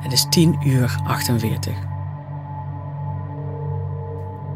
Het 0.00 0.12
is 0.12 0.26
10 0.28 0.68
uur 0.68 1.00
48. 1.04 1.89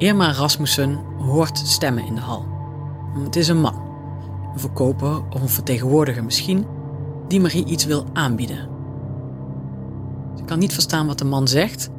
Irma 0.04 0.32
Rasmussen 0.32 0.98
hoort 1.18 1.58
stemmen 1.58 2.04
in 2.04 2.14
de 2.14 2.20
hal. 2.20 2.46
Het 3.24 3.36
is 3.36 3.48
een 3.48 3.60
man, 3.60 3.74
een 4.52 4.60
verkoper 4.60 5.28
of 5.30 5.42
een 5.42 5.48
vertegenwoordiger 5.48 6.24
misschien, 6.24 6.66
die 7.28 7.40
Marie 7.40 7.64
iets 7.64 7.84
wil 7.84 8.06
aanbieden. 8.12 8.68
Ze 10.36 10.44
kan 10.44 10.58
niet 10.58 10.72
verstaan 10.72 11.06
wat 11.06 11.18
de 11.18 11.24
man 11.24 11.48
zegt, 11.48 11.90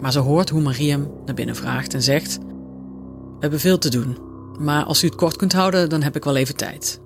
maar 0.00 0.12
ze 0.12 0.18
hoort 0.18 0.50
hoe 0.50 0.60
Marie 0.60 0.90
hem 0.90 1.10
naar 1.26 1.34
binnen 1.34 1.56
vraagt 1.56 1.94
en 1.94 2.02
zegt: 2.02 2.38
We 2.38 3.40
hebben 3.40 3.60
veel 3.60 3.78
te 3.78 3.90
doen, 3.90 4.18
maar 4.58 4.84
als 4.84 5.02
u 5.02 5.06
het 5.06 5.16
kort 5.16 5.36
kunt 5.36 5.52
houden, 5.52 5.88
dan 5.88 6.02
heb 6.02 6.16
ik 6.16 6.24
wel 6.24 6.36
even 6.36 6.56
tijd. 6.56 7.00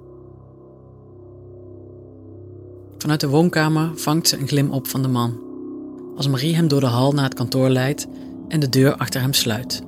Vanuit 2.98 3.20
de 3.20 3.28
woonkamer 3.28 3.90
vangt 3.94 4.28
ze 4.28 4.38
een 4.38 4.48
glim 4.48 4.70
op 4.70 4.86
van 4.86 5.02
de 5.02 5.08
man. 5.08 5.40
Als 6.16 6.28
Marie 6.28 6.54
hem 6.54 6.68
door 6.68 6.80
de 6.80 6.86
hal 6.86 7.12
naar 7.12 7.24
het 7.24 7.34
kantoor 7.34 7.68
leidt 7.68 8.06
en 8.48 8.60
de 8.60 8.68
deur 8.68 8.96
achter 8.96 9.20
hem 9.20 9.32
sluit. 9.32 9.86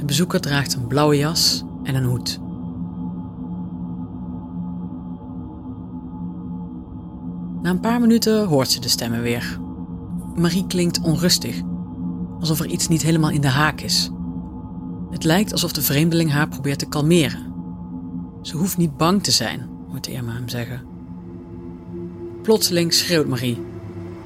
De 0.00 0.06
bezoeker 0.06 0.40
draagt 0.40 0.74
een 0.74 0.86
blauwe 0.86 1.16
jas 1.16 1.64
en 1.82 1.94
een 1.94 2.04
hoed. 2.04 2.40
Na 7.62 7.70
een 7.70 7.80
paar 7.80 8.00
minuten 8.00 8.46
hoort 8.46 8.70
ze 8.70 8.80
de 8.80 8.88
stemmen 8.88 9.22
weer. 9.22 9.58
Marie 10.34 10.66
klinkt 10.66 11.00
onrustig, 11.00 11.60
alsof 12.38 12.60
er 12.60 12.66
iets 12.66 12.88
niet 12.88 13.02
helemaal 13.02 13.30
in 13.30 13.40
de 13.40 13.48
haak 13.48 13.80
is. 13.80 14.10
Het 15.10 15.24
lijkt 15.24 15.52
alsof 15.52 15.72
de 15.72 15.82
vreemdeling 15.82 16.30
haar 16.30 16.48
probeert 16.48 16.78
te 16.78 16.88
kalmeren. 16.88 17.52
Ze 18.42 18.56
hoeft 18.56 18.76
niet 18.76 18.96
bang 18.96 19.22
te 19.22 19.30
zijn, 19.30 19.68
hoort 19.90 20.06
Irma 20.06 20.32
hem 20.32 20.48
zeggen. 20.48 20.82
Plotseling 22.42 22.92
schreeuwt 22.92 23.28
Marie 23.28 23.62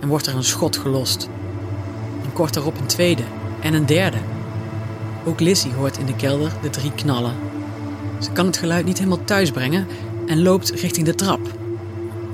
en 0.00 0.08
wordt 0.08 0.26
er 0.26 0.36
een 0.36 0.44
schot 0.44 0.76
gelost. 0.76 1.28
En 2.24 2.32
kort 2.32 2.54
daarop 2.54 2.78
een 2.78 2.86
tweede 2.86 3.24
en 3.60 3.74
een 3.74 3.86
derde. 3.86 4.18
Ook 5.26 5.40
Lissy 5.40 5.72
hoort 5.72 5.98
in 5.98 6.06
de 6.06 6.16
kelder 6.16 6.52
de 6.62 6.70
drie 6.70 6.92
knallen. 6.92 7.34
Ze 8.18 8.32
kan 8.32 8.46
het 8.46 8.56
geluid 8.56 8.84
niet 8.84 8.98
helemaal 8.98 9.24
thuis 9.24 9.50
brengen 9.50 9.86
en 10.26 10.42
loopt 10.42 10.70
richting 10.70 11.06
de 11.06 11.14
trap. 11.14 11.40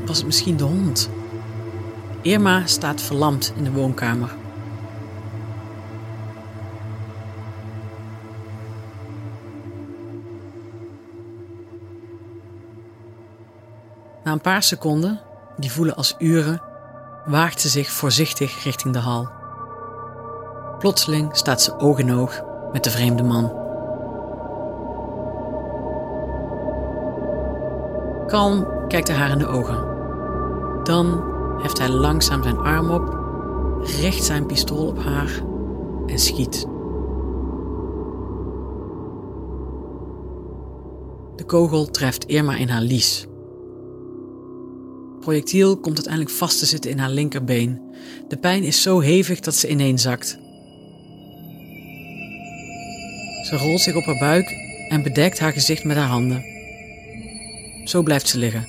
Was 0.07 0.17
het 0.17 0.27
misschien 0.27 0.57
de 0.57 0.65
hond? 0.65 1.11
Irma 2.23 2.67
staat 2.67 3.01
verlamd 3.01 3.53
in 3.57 3.65
de 3.65 3.73
woonkamer. 3.73 4.35
Na 14.25 14.33
een 14.33 14.41
paar 14.41 14.63
seconden 14.63 15.21
die 15.57 15.73
voelen 15.73 15.97
als 15.97 16.15
uren, 16.19 16.63
waagt 17.25 17.61
ze 17.61 17.69
zich 17.69 17.91
voorzichtig 17.91 18.63
richting 18.65 18.95
de 18.95 19.01
hal. 19.01 19.29
Plotseling 20.79 21.37
staat 21.37 21.63
ze 21.63 21.79
oog 21.79 21.99
in 21.99 22.13
oog 22.13 22.49
met 22.73 22.85
de 22.85 22.91
vreemde 22.91 23.23
man. 23.23 23.59
Kalm 28.27 28.67
kijkt 28.89 29.09
hij 29.09 29.17
haar 29.17 29.31
in 29.31 29.39
de 29.39 29.47
ogen. 29.47 29.85
Dan 30.85 31.25
heft 31.63 31.79
hij 31.79 31.89
langzaam 31.89 32.43
zijn 32.43 32.59
arm 32.59 32.91
op, 32.91 33.19
richt 34.01 34.25
zijn 34.25 34.47
pistool 34.47 34.87
op 34.87 34.99
haar 34.99 35.43
en 36.07 36.19
schiet. 36.19 36.67
De 41.37 41.45
kogel 41.47 41.91
treft 41.91 42.25
Irma 42.25 42.57
in 42.57 42.69
haar 42.69 42.83
lies 42.83 43.29
projectiel 45.21 45.77
komt 45.77 45.95
uiteindelijk 45.95 46.35
vast 46.35 46.59
te 46.59 46.67
zitten 46.67 46.91
in 46.91 46.99
haar 46.99 47.11
linkerbeen. 47.11 47.81
De 48.29 48.37
pijn 48.37 48.63
is 48.63 48.83
zo 48.83 49.01
hevig 49.01 49.41
dat 49.41 49.55
ze 49.55 49.69
ineenzakt. 49.69 50.39
Ze 53.51 53.57
rolt 53.57 53.81
zich 53.81 53.95
op 53.95 54.05
haar 54.05 54.19
buik 54.19 54.51
en 54.89 55.03
bedekt 55.03 55.39
haar 55.39 55.53
gezicht 55.53 55.85
met 55.85 55.97
haar 55.97 56.09
handen. 56.09 56.45
Zo 57.85 58.03
blijft 58.03 58.29
ze 58.29 58.39
liggen, 58.39 58.67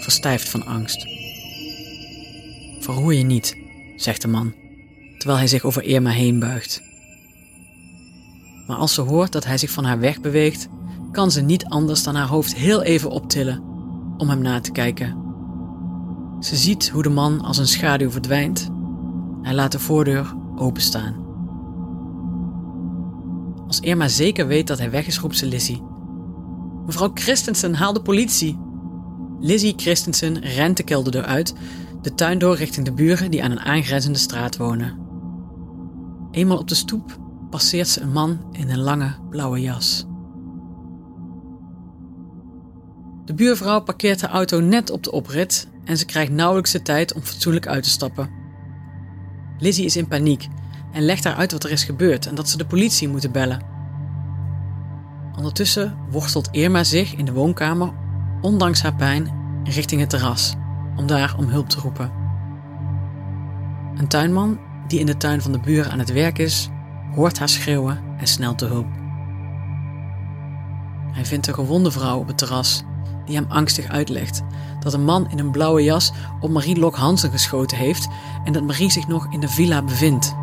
verstijfd 0.00 0.48
van 0.48 0.66
angst. 0.66 1.06
Verroer 2.80 3.14
je 3.14 3.24
niet, 3.24 3.56
zegt 3.96 4.22
de 4.22 4.28
man, 4.28 4.54
terwijl 5.18 5.38
hij 5.38 5.46
zich 5.46 5.64
over 5.64 5.82
Irma 5.82 6.10
heen 6.10 6.38
buigt. 6.38 6.82
Maar 8.66 8.76
als 8.76 8.94
ze 8.94 9.00
hoort 9.00 9.32
dat 9.32 9.44
hij 9.44 9.58
zich 9.58 9.70
van 9.70 9.84
haar 9.84 9.98
wegbeweegt, 9.98 10.68
kan 11.12 11.30
ze 11.30 11.40
niet 11.40 11.64
anders 11.64 12.02
dan 12.02 12.14
haar 12.14 12.28
hoofd 12.28 12.54
heel 12.54 12.82
even 12.82 13.10
optillen 13.10 13.62
om 14.16 14.28
hem 14.28 14.42
na 14.42 14.60
te 14.60 14.72
kijken. 14.72 15.16
Ze 16.40 16.56
ziet 16.56 16.88
hoe 16.88 17.02
de 17.02 17.08
man 17.08 17.40
als 17.40 17.58
een 17.58 17.66
schaduw 17.66 18.10
verdwijnt. 18.10 18.70
Hij 19.42 19.54
laat 19.54 19.72
de 19.72 19.78
voordeur 19.78 20.34
openstaan. 20.56 21.21
Als 23.72 23.80
Irma 23.80 24.08
zeker 24.08 24.46
weet 24.46 24.66
dat 24.66 24.78
hij 24.78 24.90
weg 24.90 25.06
is, 25.06 25.18
roept 25.18 25.36
ze 25.36 25.46
Lizzie. 25.46 25.82
Mevrouw 26.86 27.10
Christensen, 27.14 27.74
haal 27.74 27.92
de 27.92 28.02
politie! 28.02 28.58
Lizzie 29.40 29.72
Christensen 29.76 30.40
rent 30.40 30.76
de 30.76 30.82
kelderdeur 30.82 31.24
uit, 31.24 31.54
de 32.02 32.14
tuin 32.14 32.38
door 32.38 32.56
richting 32.56 32.86
de 32.86 32.92
buren 32.92 33.30
die 33.30 33.42
aan 33.44 33.50
een 33.50 33.60
aangrenzende 33.60 34.18
straat 34.18 34.56
wonen. 34.56 34.98
Eenmaal 36.30 36.58
op 36.58 36.68
de 36.68 36.74
stoep 36.74 37.18
passeert 37.50 37.88
ze 37.88 38.00
een 38.00 38.12
man 38.12 38.46
in 38.50 38.70
een 38.70 38.80
lange 38.80 39.14
blauwe 39.30 39.60
jas. 39.60 40.06
De 43.24 43.34
buurvrouw 43.34 43.80
parkeert 43.80 44.20
haar 44.20 44.30
auto 44.30 44.60
net 44.60 44.90
op 44.90 45.02
de 45.02 45.12
oprit 45.12 45.68
en 45.84 45.96
ze 45.96 46.04
krijgt 46.04 46.32
nauwelijks 46.32 46.72
de 46.72 46.82
tijd 46.82 47.14
om 47.14 47.22
fatsoenlijk 47.22 47.66
uit 47.66 47.82
te 47.82 47.90
stappen. 47.90 48.30
Lizzie 49.58 49.84
is 49.84 49.96
in 49.96 50.08
paniek 50.08 50.48
en 50.92 51.02
legt 51.02 51.24
haar 51.24 51.34
uit 51.34 51.52
wat 51.52 51.64
er 51.64 51.70
is 51.70 51.84
gebeurd 51.84 52.26
en 52.26 52.34
dat 52.34 52.48
ze 52.48 52.56
de 52.56 52.66
politie 52.66 53.08
moeten 53.08 53.32
bellen. 53.32 53.62
Ondertussen 55.36 55.96
worstelt 56.10 56.48
Irma 56.50 56.84
zich 56.84 57.14
in 57.14 57.24
de 57.24 57.32
woonkamer, 57.32 57.92
ondanks 58.40 58.82
haar 58.82 58.94
pijn, 58.94 59.30
richting 59.64 60.00
het 60.00 60.10
terras, 60.10 60.54
om 60.96 61.06
daar 61.06 61.34
om 61.38 61.48
hulp 61.48 61.68
te 61.68 61.80
roepen. 61.80 62.12
Een 63.94 64.08
tuinman, 64.08 64.58
die 64.86 65.00
in 65.00 65.06
de 65.06 65.16
tuin 65.16 65.42
van 65.42 65.52
de 65.52 65.60
buren 65.60 65.92
aan 65.92 65.98
het 65.98 66.12
werk 66.12 66.38
is, 66.38 66.68
hoort 67.14 67.38
haar 67.38 67.48
schreeuwen 67.48 68.00
en 68.18 68.26
snelt 68.26 68.58
te 68.58 68.66
hulp. 68.66 68.86
Hij 71.12 71.24
vindt 71.24 71.46
een 71.46 71.54
gewonde 71.54 71.90
vrouw 71.90 72.18
op 72.18 72.26
het 72.26 72.38
terras, 72.38 72.82
die 73.24 73.36
hem 73.36 73.46
angstig 73.48 73.88
uitlegt 73.88 74.42
dat 74.80 74.92
een 74.92 75.04
man 75.04 75.30
in 75.30 75.38
een 75.38 75.50
blauwe 75.50 75.82
jas 75.82 76.12
op 76.40 76.50
Marie 76.50 76.78
Lok 76.78 76.96
Hansen 76.96 77.30
geschoten 77.30 77.76
heeft 77.76 78.08
en 78.44 78.52
dat 78.52 78.62
Marie 78.62 78.90
zich 78.90 79.08
nog 79.08 79.26
in 79.32 79.40
de 79.40 79.48
villa 79.48 79.82
bevindt. 79.82 80.34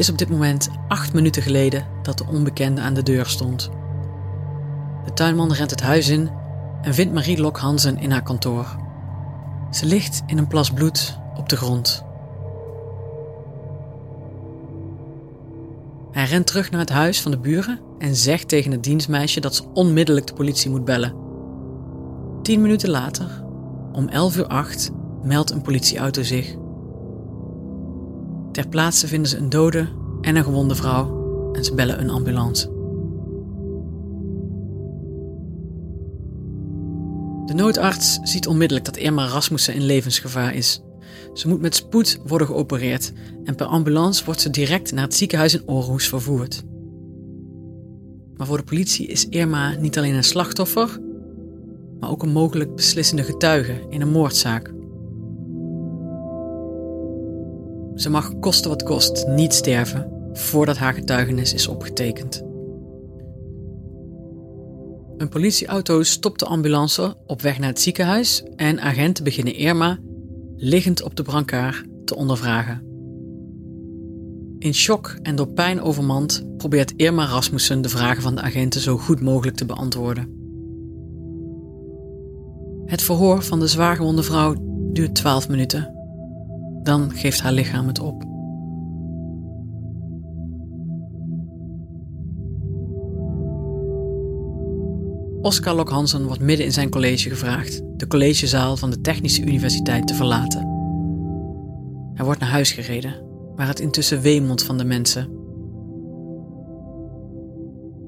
Is 0.00 0.10
op 0.10 0.18
dit 0.18 0.28
moment 0.28 0.68
acht 0.88 1.12
minuten 1.12 1.42
geleden 1.42 1.86
dat 2.02 2.18
de 2.18 2.26
onbekende 2.26 2.80
aan 2.80 2.94
de 2.94 3.02
deur 3.02 3.26
stond. 3.26 3.70
De 5.04 5.12
tuinman 5.14 5.52
rent 5.52 5.70
het 5.70 5.80
huis 5.80 6.08
in 6.08 6.30
en 6.82 6.94
vindt 6.94 7.14
Marie 7.14 7.40
Lok 7.40 7.58
Hansen 7.58 7.98
in 7.98 8.10
haar 8.10 8.22
kantoor. 8.22 8.76
Ze 9.70 9.86
ligt 9.86 10.22
in 10.26 10.38
een 10.38 10.46
plas 10.46 10.70
bloed 10.70 11.18
op 11.34 11.48
de 11.48 11.56
grond. 11.56 12.04
Hij 16.10 16.24
rent 16.24 16.46
terug 16.46 16.70
naar 16.70 16.80
het 16.80 16.90
huis 16.90 17.20
van 17.20 17.30
de 17.30 17.38
buren 17.38 17.80
en 17.98 18.16
zegt 18.16 18.48
tegen 18.48 18.70
het 18.70 18.82
dienstmeisje 18.82 19.40
dat 19.40 19.54
ze 19.54 19.64
onmiddellijk 19.74 20.26
de 20.26 20.34
politie 20.34 20.70
moet 20.70 20.84
bellen. 20.84 21.14
Tien 22.42 22.60
minuten 22.60 22.90
later, 22.90 23.44
om 23.92 24.08
11 24.08 24.36
uur 24.36 24.46
8, 24.46 24.90
meldt 25.22 25.50
een 25.50 25.62
politieauto 25.62 26.22
zich. 26.22 26.56
Ter 28.52 28.68
plaatse 28.68 29.06
vinden 29.06 29.30
ze 29.30 29.36
een 29.36 29.48
dode 29.48 29.88
en 30.20 30.36
een 30.36 30.44
gewonde 30.44 30.74
vrouw 30.74 31.18
en 31.52 31.64
ze 31.64 31.74
bellen 31.74 32.00
een 32.00 32.10
ambulance. 32.10 32.78
De 37.46 37.54
noodarts 37.54 38.18
ziet 38.22 38.46
onmiddellijk 38.46 38.86
dat 38.86 38.96
Irma 38.96 39.26
Rasmussen 39.26 39.74
in 39.74 39.82
levensgevaar 39.82 40.54
is. 40.54 40.82
Ze 41.34 41.48
moet 41.48 41.60
met 41.60 41.74
spoed 41.74 42.20
worden 42.26 42.46
geopereerd 42.46 43.12
en 43.44 43.54
per 43.54 43.66
ambulance 43.66 44.24
wordt 44.24 44.40
ze 44.40 44.50
direct 44.50 44.92
naar 44.92 45.04
het 45.04 45.14
ziekenhuis 45.14 45.54
in 45.54 45.62
Aarhus 45.66 46.08
vervoerd. 46.08 46.64
Maar 48.36 48.46
voor 48.46 48.56
de 48.56 48.64
politie 48.64 49.06
is 49.06 49.28
Irma 49.28 49.74
niet 49.74 49.98
alleen 49.98 50.14
een 50.14 50.24
slachtoffer, 50.24 51.00
maar 52.00 52.10
ook 52.10 52.22
een 52.22 52.32
mogelijk 52.32 52.74
beslissende 52.74 53.22
getuige 53.22 53.86
in 53.88 54.00
een 54.00 54.10
moordzaak. 54.10 54.72
Ze 58.00 58.10
mag 58.10 58.38
kosten 58.38 58.70
wat 58.70 58.82
kost 58.82 59.26
niet 59.26 59.54
sterven 59.54 60.30
voordat 60.32 60.76
haar 60.76 60.94
getuigenis 60.94 61.54
is 61.54 61.66
opgetekend. 61.66 62.42
Een 65.16 65.28
politieauto 65.28 66.02
stopt 66.02 66.38
de 66.38 66.46
ambulance 66.46 67.16
op 67.26 67.42
weg 67.42 67.58
naar 67.58 67.68
het 67.68 67.80
ziekenhuis 67.80 68.42
en 68.56 68.80
agenten 68.80 69.24
beginnen 69.24 69.54
Irma, 69.54 69.98
liggend 70.56 71.02
op 71.02 71.16
de 71.16 71.22
brancard, 71.22 71.84
te 72.04 72.16
ondervragen. 72.16 72.82
In 74.58 74.74
shock 74.74 75.18
en 75.22 75.36
door 75.36 75.48
pijn 75.48 75.80
overmand 75.80 76.44
probeert 76.56 76.92
Irma 76.96 77.24
Rasmussen 77.24 77.82
de 77.82 77.88
vragen 77.88 78.22
van 78.22 78.34
de 78.34 78.40
agenten 78.40 78.80
zo 78.80 78.96
goed 78.96 79.20
mogelijk 79.20 79.56
te 79.56 79.64
beantwoorden. 79.64 80.38
Het 82.84 83.02
verhoor 83.02 83.42
van 83.42 83.60
de 83.60 83.66
zwaargewonde 83.66 84.22
vrouw 84.22 84.54
duurt 84.92 85.14
12 85.14 85.48
minuten. 85.48 85.99
Dan 86.82 87.10
geeft 87.12 87.40
haar 87.40 87.52
lichaam 87.52 87.86
het 87.86 87.98
op. 87.98 88.28
Oscar 95.42 95.74
Lok 95.74 95.88
Hansen 95.88 96.26
wordt 96.26 96.40
midden 96.40 96.66
in 96.66 96.72
zijn 96.72 96.90
college 96.90 97.28
gevraagd 97.28 97.82
de 97.96 98.06
collegezaal 98.06 98.76
van 98.76 98.90
de 98.90 99.00
Technische 99.00 99.42
Universiteit 99.42 100.06
te 100.06 100.14
verlaten. 100.14 100.60
Hij 102.14 102.24
wordt 102.24 102.40
naar 102.40 102.50
huis 102.50 102.72
gereden, 102.72 103.22
waar 103.56 103.66
het 103.66 103.80
intussen 103.80 104.20
wemelt 104.20 104.62
van 104.62 104.78
de 104.78 104.84
mensen. 104.84 105.28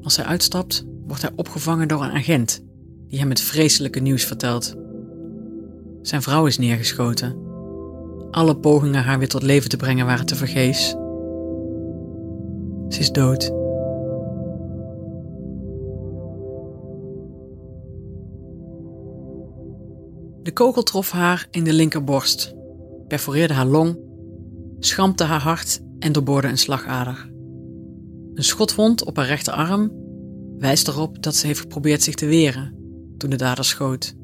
Als 0.03 0.17
hij 0.17 0.25
uitstapt, 0.25 0.85
wordt 1.07 1.23
hij 1.23 1.31
opgevangen 1.37 1.89
door 1.89 2.03
een 2.03 2.11
agent 2.11 2.65
die 3.09 3.19
hem 3.19 3.29
het 3.29 3.41
vreselijke 3.41 4.01
nieuws 4.01 4.25
vertelt. 4.25 4.75
Zijn 6.03 6.23
vrouw 6.23 6.47
is 6.47 6.59
neergeschoten. 6.59 7.52
Alle 8.33 8.57
pogingen 8.57 9.05
haar 9.05 9.19
weer 9.19 9.29
tot 9.29 9.43
leven 9.43 9.71
te 9.71 9.77
brengen 9.77 10.07
waren 10.07 10.27
tevergeefs. 10.27 10.89
Ze 12.89 12.99
is 12.99 13.11
dood. 13.11 13.41
De 20.43 20.53
kogel 20.53 20.83
trof 20.83 21.11
haar 21.11 21.47
in 21.51 21.65
de 21.65 21.73
linkerborst, 21.73 22.55
perforeerde 23.09 23.55
haar 23.55 23.67
long, 23.67 23.99
schampte 24.79 25.25
haar 25.25 25.41
hart 25.41 25.81
en 25.99 26.13
doorboorde 26.13 26.49
een 26.49 26.59
slagader. 26.59 27.31
Een 28.35 28.45
schotwond 28.45 29.05
op 29.05 29.17
haar 29.17 29.27
rechterarm 29.27 29.93
wijst 30.59 30.89
erop 30.89 31.23
dat 31.23 31.35
ze 31.35 31.47
heeft 31.47 31.61
geprobeerd 31.61 32.03
zich 32.03 32.15
te 32.15 32.27
weren 32.27 32.75
toen 33.17 33.31
de 33.31 33.37
dader 33.37 33.65
schoot. 33.65 34.15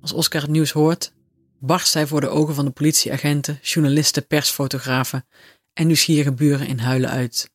Als 0.00 0.12
Oscar 0.12 0.40
het 0.40 0.50
nieuws 0.50 0.72
hoort, 0.72 1.12
barst 1.58 1.88
zij 1.88 2.06
voor 2.06 2.20
de 2.20 2.28
ogen 2.28 2.54
van 2.54 2.64
de 2.64 2.70
politieagenten, 2.70 3.58
journalisten, 3.62 4.26
persfotografen 4.26 5.26
en 5.72 5.86
nieuwsgierige 5.86 6.32
buren 6.32 6.66
in 6.66 6.78
huilen 6.78 7.10
uit. 7.10 7.50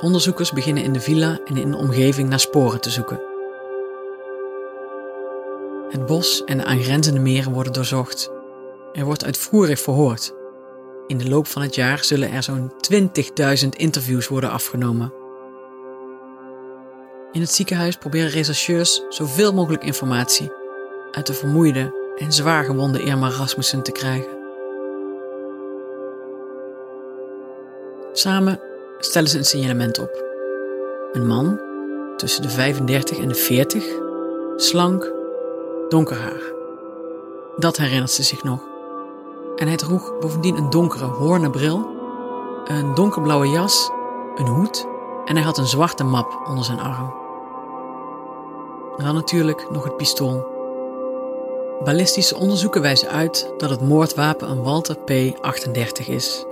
Onderzoekers 0.00 0.52
beginnen 0.52 0.82
in 0.82 0.92
de 0.92 1.00
villa 1.00 1.40
en 1.44 1.56
in 1.56 1.70
de 1.70 1.76
omgeving 1.76 2.28
naar 2.28 2.40
sporen 2.40 2.80
te 2.80 2.90
zoeken. 2.90 3.20
Het 5.88 6.06
bos 6.06 6.44
en 6.44 6.58
de 6.58 6.64
aangrenzende 6.64 7.20
meren 7.20 7.52
worden 7.52 7.72
doorzocht. 7.72 8.30
Er 8.92 9.04
wordt 9.04 9.24
uitvoerig 9.24 9.80
verhoord. 9.80 10.34
In 11.06 11.18
de 11.18 11.28
loop 11.28 11.46
van 11.46 11.62
het 11.62 11.74
jaar 11.74 12.04
zullen 12.04 12.30
er 12.30 12.42
zo'n 12.42 12.72
20.000 13.62 13.68
interviews 13.68 14.28
worden 14.28 14.50
afgenomen. 14.50 15.21
In 17.32 17.40
het 17.40 17.52
ziekenhuis 17.52 17.96
proberen 17.96 18.30
rechercheurs 18.30 19.02
zoveel 19.08 19.52
mogelijk 19.52 19.84
informatie 19.84 20.52
uit 21.10 21.26
de 21.26 21.34
vermoeide 21.34 22.14
en 22.16 22.32
zwaar 22.32 22.64
gewonde 22.64 23.02
Irma 23.02 23.28
Rasmussen 23.28 23.82
te 23.82 23.92
krijgen. 23.92 24.38
Samen 28.12 28.60
stellen 28.98 29.28
ze 29.28 29.38
een 29.38 29.44
signalement 29.44 29.98
op. 29.98 30.24
Een 31.12 31.26
man 31.26 31.60
tussen 32.16 32.42
de 32.42 32.50
35 32.50 33.18
en 33.18 33.28
de 33.28 33.34
40, 33.34 33.84
slank, 34.56 35.12
donker 35.88 36.16
haar. 36.16 36.52
Dat 37.56 37.76
herinnert 37.76 38.10
ze 38.10 38.22
zich 38.22 38.42
nog. 38.42 38.60
En 39.56 39.66
hij 39.66 39.76
droeg 39.76 40.18
bovendien 40.20 40.56
een 40.56 40.70
donkere 40.70 41.04
hoornen 41.04 41.50
bril, 41.50 41.90
een 42.64 42.94
donkerblauwe 42.94 43.48
jas, 43.48 43.90
een 44.34 44.46
hoed 44.46 44.86
en 45.24 45.36
hij 45.36 45.44
had 45.44 45.58
een 45.58 45.66
zwarte 45.66 46.04
map 46.04 46.40
onder 46.48 46.64
zijn 46.64 46.80
arm. 46.80 47.21
Dan 48.96 49.14
natuurlijk 49.14 49.70
nog 49.70 49.84
het 49.84 49.96
pistool. 49.96 50.50
Ballistische 51.84 52.36
onderzoeken 52.36 52.82
wijzen 52.82 53.08
uit 53.08 53.52
dat 53.58 53.70
het 53.70 53.80
moordwapen 53.80 54.50
een 54.50 54.62
Walter 54.62 54.96
P38 54.96 56.06
is 56.06 56.44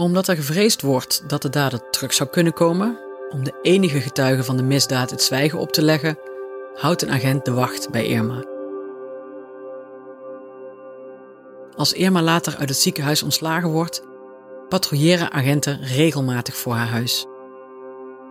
omdat 0.00 0.28
er 0.28 0.36
gevreesd 0.36 0.82
wordt 0.82 1.28
dat 1.28 1.42
de 1.42 1.48
dader 1.48 1.90
terug 1.90 2.12
zou 2.12 2.28
kunnen 2.28 2.52
komen, 2.52 2.98
om 3.30 3.44
de 3.44 3.58
enige 3.62 4.00
getuige 4.00 4.44
van 4.44 4.56
de 4.56 4.62
misdaad 4.62 5.10
het 5.10 5.22
zwijgen 5.22 5.58
op 5.58 5.72
te 5.72 5.82
leggen, 5.82 6.18
houdt 6.74 7.02
een 7.02 7.10
agent 7.10 7.44
de 7.44 7.52
wacht 7.52 7.90
bij 7.90 8.06
Irma. 8.06 8.44
Als 11.76 11.92
Irma 11.92 12.22
later 12.22 12.56
uit 12.56 12.68
het 12.68 12.78
ziekenhuis 12.78 13.22
ontslagen 13.22 13.70
wordt, 13.70 14.02
patrouilleren 14.68 15.32
agenten 15.32 15.80
regelmatig 15.82 16.56
voor 16.56 16.74
haar 16.74 16.88
huis. 16.88 17.26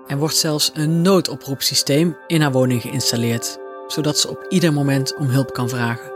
Er 0.07 0.17
wordt 0.17 0.35
zelfs 0.35 0.71
een 0.73 1.01
noodoproepsysteem 1.01 2.17
in 2.27 2.41
haar 2.41 2.51
woning 2.51 2.81
geïnstalleerd, 2.81 3.57
zodat 3.88 4.17
ze 4.17 4.29
op 4.29 4.45
ieder 4.49 4.73
moment 4.73 5.15
om 5.15 5.25
hulp 5.25 5.53
kan 5.53 5.69
vragen. 5.69 6.12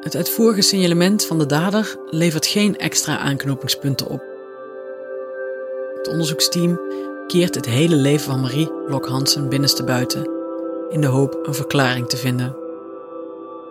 Het 0.00 0.16
uitvoerige 0.16 0.62
signalement 0.62 1.26
van 1.26 1.38
de 1.38 1.46
dader 1.46 1.96
levert 2.10 2.46
geen 2.46 2.78
extra 2.78 3.18
aanknopingspunten 3.18 4.08
op. 4.08 4.22
Het 5.96 6.08
onderzoeksteam 6.08 6.80
keert 7.26 7.54
het 7.54 7.66
hele 7.66 7.96
leven 7.96 8.30
van 8.30 8.40
Marie 8.40 8.72
Lok 8.86 9.06
Hansen 9.06 9.48
binnenstebuiten 9.48 10.30
in 10.88 11.00
de 11.00 11.06
hoop 11.06 11.38
een 11.42 11.54
verklaring 11.54 12.08
te 12.08 12.16
vinden. 12.16 12.56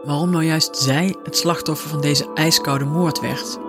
Waarom 0.03 0.29
nou 0.29 0.43
juist 0.43 0.77
zij 0.77 1.15
het 1.23 1.37
slachtoffer 1.37 1.89
van 1.89 2.01
deze 2.01 2.31
ijskoude 2.33 2.85
moord 2.85 3.19
werd? 3.19 3.68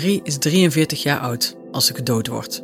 Marie 0.00 0.20
is 0.22 0.38
43 0.38 1.02
jaar 1.02 1.18
oud 1.18 1.56
als 1.70 1.86
ze 1.86 1.94
gedood 1.94 2.26
wordt. 2.26 2.62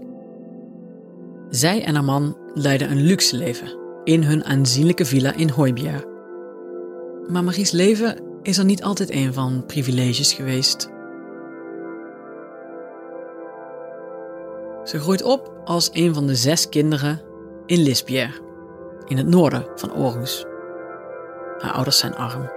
Zij 1.51 1.85
en 1.85 1.94
haar 1.94 2.05
man 2.05 2.37
leiden 2.55 2.90
een 2.90 3.03
luxe 3.03 3.37
leven 3.37 3.79
in 4.05 4.22
hun 4.22 4.44
aanzienlijke 4.44 5.05
villa 5.05 5.33
in 5.33 5.49
Hooibier. 5.49 6.05
Maar 7.29 7.44
Marie's 7.44 7.70
leven 7.70 8.18
is 8.42 8.59
er 8.59 8.64
niet 8.64 8.83
altijd 8.83 9.11
een 9.11 9.33
van 9.33 9.64
privileges 9.66 10.33
geweest. 10.33 10.88
Ze 14.85 14.99
groeit 14.99 15.22
op 15.22 15.61
als 15.64 15.90
een 15.92 16.14
van 16.14 16.27
de 16.27 16.35
zes 16.35 16.68
kinderen 16.68 17.22
in 17.66 17.83
Lisbier, 17.83 18.40
in 19.07 19.16
het 19.16 19.27
noorden 19.27 19.66
van 19.75 19.92
Aarhus. 19.92 20.44
Haar 21.59 21.72
ouders 21.72 21.99
zijn 21.99 22.16
arm. 22.16 22.51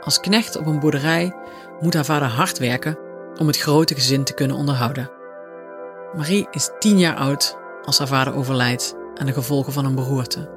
Als 0.00 0.20
knecht 0.20 0.56
op 0.56 0.66
een 0.66 0.80
boerderij 0.80 1.34
moet 1.80 1.94
haar 1.94 2.04
vader 2.04 2.28
hard 2.28 2.58
werken 2.58 3.03
om 3.38 3.46
het 3.46 3.58
grote 3.58 3.94
gezin 3.94 4.24
te 4.24 4.34
kunnen 4.34 4.56
onderhouden. 4.56 5.10
Marie 6.16 6.46
is 6.50 6.70
tien 6.78 6.98
jaar 6.98 7.16
oud 7.16 7.56
als 7.84 7.98
haar 7.98 8.08
vader 8.08 8.34
overlijdt 8.34 8.94
aan 9.14 9.26
de 9.26 9.32
gevolgen 9.32 9.72
van 9.72 9.84
een 9.84 9.94
beroerte. 9.94 10.50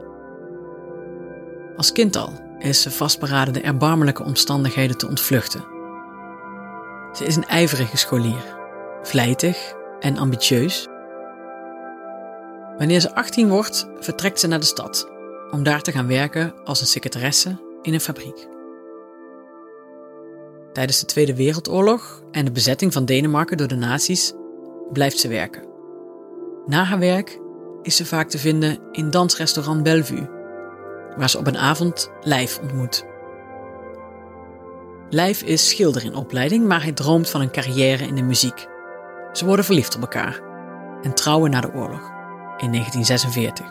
Als 1.76 1.92
kind 1.92 2.16
al 2.16 2.34
is 2.60 2.82
ze 2.82 2.92
vastberaden 2.92 3.54
de 3.54 3.62
erbarmelijke 3.62 4.24
omstandigheden 4.24 4.98
te 4.98 5.08
ontvluchten. 5.08 5.66
Ze 7.14 7.26
is 7.26 7.36
een 7.36 7.48
ijverige 7.48 7.98
scholier, 7.98 8.56
vlijtig 9.02 9.74
en 10.00 10.18
ambitieus. 10.18 10.88
Wanneer 12.78 13.00
ze 13.00 13.16
18 13.16 13.50
wordt, 13.50 13.88
vertrekt 14.00 14.40
ze 14.40 14.48
naar 14.48 14.60
de 14.60 14.66
stad 14.66 15.10
om 15.52 15.64
daar 15.64 15.82
te 15.82 15.92
gaan 15.92 16.08
werken 16.08 16.54
als 16.64 16.82
een 16.82 16.88
secretaresse 16.88 17.58
in 17.82 17.94
een 17.94 18.02
fabriek. 18.02 18.57
Tijdens 20.78 21.00
de 21.00 21.06
Tweede 21.06 21.36
Wereldoorlog 21.36 22.22
en 22.32 22.46
de 22.46 22.52
bezetting 22.52 22.94
van 22.94 23.06
Denemarken 23.06 23.58
door 23.58 23.68
de 23.68 23.76
nazi's 23.76 24.34
blijft 24.92 25.20
ze 25.20 25.28
werken. 25.28 25.64
Na 26.66 26.84
haar 26.84 27.00
werk 27.00 27.40
is 27.82 27.96
ze 27.96 28.06
vaak 28.06 28.30
te 28.30 28.38
vinden 28.38 28.80
in 28.92 29.10
dansrestaurant 29.10 29.84
Bellevue, 29.84 30.30
waar 31.16 31.30
ze 31.30 31.38
op 31.38 31.48
een 31.48 31.58
avond 31.58 32.12
Lijf 32.22 32.60
ontmoet. 32.60 33.06
Lijf 35.10 35.42
is 35.42 35.70
schilder 35.70 36.04
in 36.04 36.16
opleiding, 36.16 36.68
maar 36.68 36.84
hij 36.84 36.92
droomt 36.92 37.30
van 37.30 37.42
een 37.42 37.52
carrière 37.52 38.08
in 38.08 38.16
de 38.16 38.24
muziek. 38.24 38.68
Ze 39.34 39.46
worden 39.46 39.66
verliefd 39.66 39.96
op 39.96 40.02
elkaar 40.02 40.42
en 41.02 41.14
trouwen 41.14 41.52
na 41.52 41.62
de 41.62 41.74
oorlog 41.74 42.12
in 42.58 42.72
1946. 42.72 43.66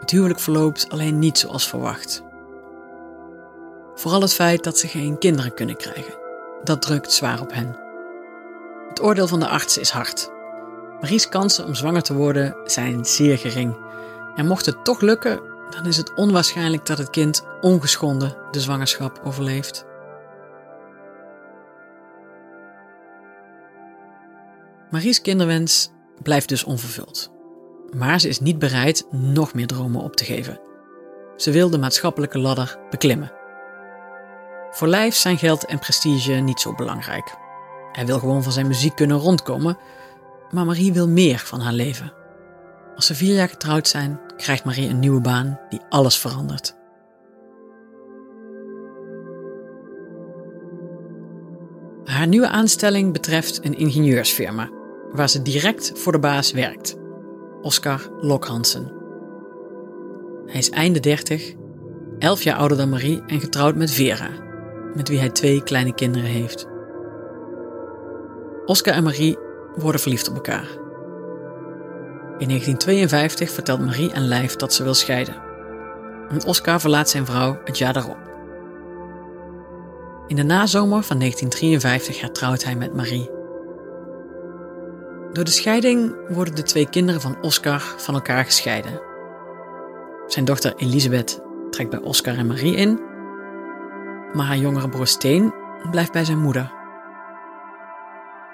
Het 0.00 0.10
huwelijk 0.10 0.40
verloopt 0.40 0.88
alleen 0.88 1.18
niet 1.18 1.38
zoals 1.38 1.68
verwacht. 1.68 2.25
Vooral 4.06 4.24
het 4.24 4.34
feit 4.34 4.64
dat 4.64 4.78
ze 4.78 4.88
geen 4.88 5.18
kinderen 5.18 5.54
kunnen 5.54 5.76
krijgen, 5.76 6.14
dat 6.64 6.82
drukt 6.82 7.12
zwaar 7.12 7.40
op 7.40 7.52
hen. 7.52 7.76
Het 8.88 9.02
oordeel 9.02 9.26
van 9.26 9.40
de 9.40 9.48
artsen 9.48 9.80
is 9.80 9.90
hard. 9.90 10.30
Marie's 11.00 11.28
kansen 11.28 11.66
om 11.66 11.74
zwanger 11.74 12.02
te 12.02 12.14
worden 12.14 12.56
zijn 12.64 13.04
zeer 13.04 13.38
gering. 13.38 13.76
En 14.36 14.46
mocht 14.46 14.66
het 14.66 14.84
toch 14.84 15.00
lukken, 15.00 15.40
dan 15.70 15.86
is 15.86 15.96
het 15.96 16.14
onwaarschijnlijk 16.14 16.86
dat 16.86 16.98
het 16.98 17.10
kind 17.10 17.44
ongeschonden 17.60 18.36
de 18.50 18.60
zwangerschap 18.60 19.20
overleeft. 19.24 19.86
Marie's 24.90 25.20
kinderwens 25.20 25.90
blijft 26.22 26.48
dus 26.48 26.64
onvervuld. 26.64 27.30
Maar 27.96 28.20
ze 28.20 28.28
is 28.28 28.40
niet 28.40 28.58
bereid 28.58 29.06
nog 29.10 29.54
meer 29.54 29.66
dromen 29.66 30.02
op 30.02 30.16
te 30.16 30.24
geven. 30.24 30.60
Ze 31.36 31.50
wil 31.50 31.70
de 31.70 31.78
maatschappelijke 31.78 32.38
ladder 32.38 32.78
beklimmen. 32.90 33.35
Voor 34.70 34.88
Lijf 34.88 35.14
zijn 35.14 35.38
geld 35.38 35.64
en 35.64 35.78
prestige 35.78 36.32
niet 36.32 36.60
zo 36.60 36.74
belangrijk. 36.74 37.36
Hij 37.92 38.06
wil 38.06 38.18
gewoon 38.18 38.42
van 38.42 38.52
zijn 38.52 38.66
muziek 38.66 38.94
kunnen 38.94 39.18
rondkomen, 39.18 39.78
maar 40.50 40.64
Marie 40.64 40.92
wil 40.92 41.08
meer 41.08 41.38
van 41.38 41.60
haar 41.60 41.72
leven. 41.72 42.12
Als 42.94 43.06
ze 43.06 43.14
vier 43.14 43.34
jaar 43.34 43.48
getrouwd 43.48 43.88
zijn, 43.88 44.20
krijgt 44.36 44.64
Marie 44.64 44.88
een 44.88 44.98
nieuwe 44.98 45.20
baan 45.20 45.60
die 45.68 45.80
alles 45.88 46.18
verandert. 46.18 46.76
Haar 52.04 52.26
nieuwe 52.26 52.48
aanstelling 52.48 53.12
betreft 53.12 53.64
een 53.64 53.78
ingenieursfirma, 53.78 54.70
waar 55.12 55.28
ze 55.28 55.42
direct 55.42 55.92
voor 55.94 56.12
de 56.12 56.18
baas 56.18 56.52
werkt, 56.52 56.96
Oscar 57.62 58.10
Lokhansen. 58.20 58.92
Hij 60.46 60.58
is 60.58 60.70
einde 60.70 61.00
30, 61.00 61.54
11 62.18 62.42
jaar 62.42 62.56
ouder 62.56 62.76
dan 62.76 62.88
Marie 62.88 63.22
en 63.26 63.40
getrouwd 63.40 63.76
met 63.76 63.90
Vera, 63.90 64.28
met 64.96 65.08
wie 65.08 65.18
hij 65.18 65.30
twee 65.30 65.62
kleine 65.62 65.94
kinderen 65.94 66.28
heeft. 66.28 66.66
Oscar 68.64 68.94
en 68.94 69.02
Marie 69.02 69.38
worden 69.74 70.00
verliefd 70.00 70.28
op 70.28 70.34
elkaar. 70.34 70.68
In 72.38 72.48
1952 72.48 73.50
vertelt 73.50 73.84
Marie 73.84 74.14
aan 74.14 74.26
Lijf 74.26 74.56
dat 74.56 74.74
ze 74.74 74.82
wil 74.82 74.94
scheiden. 74.94 75.34
En 76.28 76.44
Oscar 76.44 76.80
verlaat 76.80 77.08
zijn 77.08 77.26
vrouw 77.26 77.58
het 77.64 77.78
jaar 77.78 77.92
daarop. 77.92 78.18
In 80.26 80.36
de 80.36 80.42
nazomer 80.42 81.02
van 81.02 81.18
1953 81.18 82.20
hertrouwt 82.20 82.64
hij 82.64 82.76
met 82.76 82.94
Marie. 82.94 83.30
Door 85.32 85.44
de 85.44 85.50
scheiding 85.50 86.14
worden 86.28 86.54
de 86.54 86.62
twee 86.62 86.88
kinderen 86.88 87.20
van 87.20 87.36
Oscar 87.42 87.94
van 87.96 88.14
elkaar 88.14 88.44
gescheiden. 88.44 89.00
Zijn 90.26 90.44
dochter 90.44 90.74
Elisabeth 90.76 91.40
trekt 91.70 91.90
bij 91.90 92.00
Oscar 92.00 92.36
en 92.36 92.46
Marie 92.46 92.76
in, 92.76 93.00
maar 94.36 94.46
haar 94.46 94.56
jongere 94.56 94.88
broer 94.88 95.06
Steen 95.06 95.54
blijft 95.90 96.12
bij 96.12 96.24
zijn 96.24 96.38
moeder. 96.38 96.72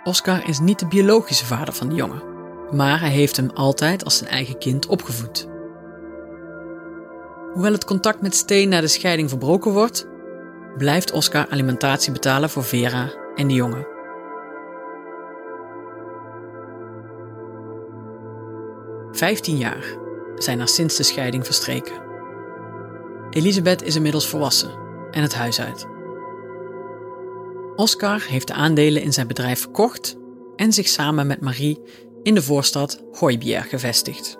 Oscar 0.04 0.48
is 0.48 0.58
niet 0.58 0.78
de 0.78 0.86
biologische 0.86 1.46
vader 1.46 1.74
van 1.74 1.88
de 1.88 1.94
jongen, 1.94 2.22
maar 2.70 3.00
hij 3.00 3.10
heeft 3.10 3.36
hem 3.36 3.50
altijd 3.50 4.04
als 4.04 4.16
zijn 4.16 4.30
eigen 4.30 4.58
kind 4.58 4.86
opgevoed. 4.86 5.48
Hoewel 7.52 7.72
het 7.72 7.84
contact 7.84 8.20
met 8.20 8.34
Steen 8.34 8.68
na 8.68 8.80
de 8.80 8.86
scheiding 8.86 9.28
verbroken 9.28 9.72
wordt, 9.72 10.06
blijft 10.76 11.12
Oscar 11.12 11.46
alimentatie 11.50 12.12
betalen 12.12 12.50
voor 12.50 12.64
Vera 12.64 13.12
en 13.34 13.48
de 13.48 13.54
jongen. 13.54 13.86
Vijftien 19.12 19.56
jaar 19.56 19.96
zijn 20.34 20.60
er 20.60 20.68
sinds 20.68 20.96
de 20.96 21.02
scheiding 21.02 21.44
verstreken. 21.44 22.00
Elisabeth 23.30 23.82
is 23.82 23.96
inmiddels 23.96 24.28
volwassen 24.28 24.82
en 25.12 25.22
het 25.22 25.34
huis 25.34 25.60
uit. 25.60 25.86
Oscar 27.76 28.22
heeft 28.28 28.46
de 28.46 28.54
aandelen 28.54 29.02
in 29.02 29.12
zijn 29.12 29.26
bedrijf 29.26 29.60
verkocht 29.60 30.16
en 30.56 30.72
zich 30.72 30.88
samen 30.88 31.26
met 31.26 31.40
Marie 31.40 31.80
in 32.22 32.34
de 32.34 32.42
voorstad 32.42 33.02
Hooibier 33.12 33.62
gevestigd. 33.62 34.38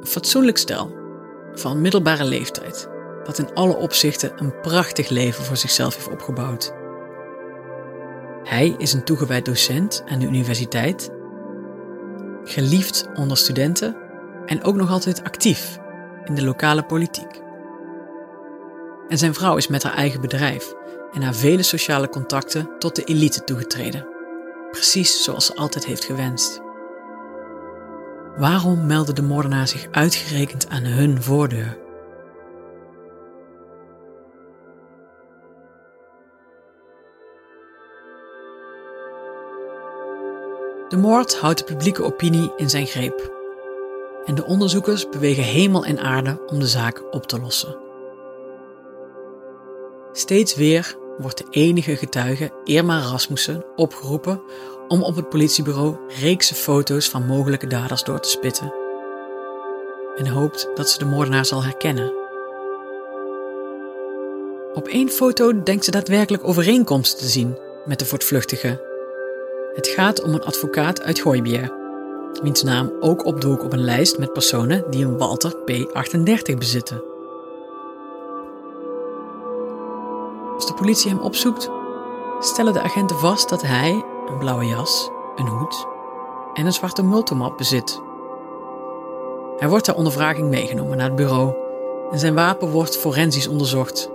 Een 0.00 0.06
fatsoenlijk 0.06 0.58
stel 0.58 0.94
van 1.52 1.80
middelbare 1.80 2.24
leeftijd 2.24 2.88
dat 3.24 3.38
in 3.38 3.54
alle 3.54 3.76
opzichten 3.76 4.32
een 4.36 4.60
prachtig 4.60 5.08
leven 5.08 5.44
voor 5.44 5.56
zichzelf 5.56 5.94
heeft 5.94 6.10
opgebouwd. 6.10 6.72
Hij 8.42 8.74
is 8.78 8.92
een 8.92 9.04
toegewijd 9.04 9.44
docent 9.44 10.04
aan 10.06 10.18
de 10.18 10.26
universiteit, 10.26 11.10
geliefd 12.44 13.08
onder 13.14 13.36
studenten 13.36 13.96
en 14.46 14.62
ook 14.62 14.76
nog 14.76 14.90
altijd 14.90 15.24
actief 15.24 15.78
in 16.24 16.34
de 16.34 16.44
lokale 16.44 16.82
politiek. 16.82 17.44
En 19.08 19.18
zijn 19.18 19.34
vrouw 19.34 19.56
is 19.56 19.68
met 19.68 19.82
haar 19.82 19.94
eigen 19.94 20.20
bedrijf 20.20 20.74
en 21.12 21.22
haar 21.22 21.34
vele 21.34 21.62
sociale 21.62 22.08
contacten 22.08 22.70
tot 22.78 22.96
de 22.96 23.04
elite 23.04 23.44
toegetreden. 23.44 24.06
Precies 24.70 25.22
zoals 25.24 25.46
ze 25.46 25.54
altijd 25.54 25.86
heeft 25.86 26.04
gewenst. 26.04 26.60
Waarom 28.36 28.86
meldde 28.86 29.12
de 29.12 29.22
moordenaar 29.22 29.68
zich 29.68 29.88
uitgerekend 29.90 30.68
aan 30.68 30.84
hun 30.84 31.22
voordeur? 31.22 31.78
De 40.88 40.96
moord 40.96 41.36
houdt 41.38 41.58
de 41.58 41.64
publieke 41.64 42.04
opinie 42.04 42.52
in 42.56 42.70
zijn 42.70 42.86
greep. 42.86 43.34
En 44.24 44.34
de 44.34 44.44
onderzoekers 44.44 45.08
bewegen 45.08 45.44
hemel 45.44 45.84
en 45.84 45.98
aarde 45.98 46.42
om 46.46 46.58
de 46.58 46.66
zaak 46.66 47.14
op 47.14 47.26
te 47.26 47.40
lossen. 47.40 47.85
Steeds 50.18 50.54
weer 50.54 50.96
wordt 51.18 51.38
de 51.38 51.46
enige 51.50 51.96
getuige, 51.96 52.50
Irma 52.64 53.00
Rasmussen, 53.00 53.64
opgeroepen 53.74 54.42
om 54.88 55.02
op 55.02 55.16
het 55.16 55.28
politiebureau 55.28 55.96
reekse 56.20 56.54
foto's 56.54 57.08
van 57.08 57.26
mogelijke 57.26 57.66
daders 57.66 58.04
door 58.04 58.20
te 58.20 58.28
spitten. 58.28 58.74
En 60.16 60.26
hoopt 60.26 60.68
dat 60.74 60.90
ze 60.90 60.98
de 60.98 61.04
moordenaar 61.04 61.46
zal 61.46 61.64
herkennen. 61.64 62.12
Op 64.74 64.88
één 64.88 65.08
foto 65.08 65.62
denkt 65.62 65.84
ze 65.84 65.90
daadwerkelijk 65.90 66.44
overeenkomsten 66.48 67.18
te 67.18 67.28
zien 67.28 67.58
met 67.84 67.98
de 67.98 68.04
voortvluchtige. 68.04 68.84
Het 69.74 69.88
gaat 69.88 70.22
om 70.22 70.34
een 70.34 70.44
advocaat 70.44 71.02
uit 71.02 71.20
Gooibier, 71.20 71.72
wiens 72.42 72.62
naam 72.62 72.92
ook 73.00 73.24
opdook 73.24 73.64
op 73.64 73.72
een 73.72 73.84
lijst 73.84 74.18
met 74.18 74.32
personen 74.32 74.84
die 74.90 75.04
een 75.04 75.18
Walter 75.18 75.54
P38 75.54 76.58
bezitten. 76.58 77.15
Politie 80.76 81.10
hem 81.10 81.20
opzoekt, 81.20 81.70
stellen 82.40 82.72
de 82.72 82.82
agenten 82.82 83.18
vast 83.18 83.48
dat 83.48 83.62
hij 83.62 84.04
een 84.26 84.38
blauwe 84.38 84.66
jas, 84.66 85.10
een 85.36 85.46
hoed 85.46 85.86
en 86.54 86.66
een 86.66 86.72
zwarte 86.72 87.02
multimap 87.02 87.56
bezit. 87.56 88.00
Hij 89.56 89.68
wordt 89.68 89.84
ter 89.84 89.94
ondervraging 89.94 90.48
meegenomen 90.48 90.96
naar 90.96 91.06
het 91.06 91.16
bureau 91.16 91.54
en 92.10 92.18
zijn 92.18 92.34
wapen 92.34 92.70
wordt 92.70 92.96
forensisch 92.96 93.48
onderzocht. 93.48 94.10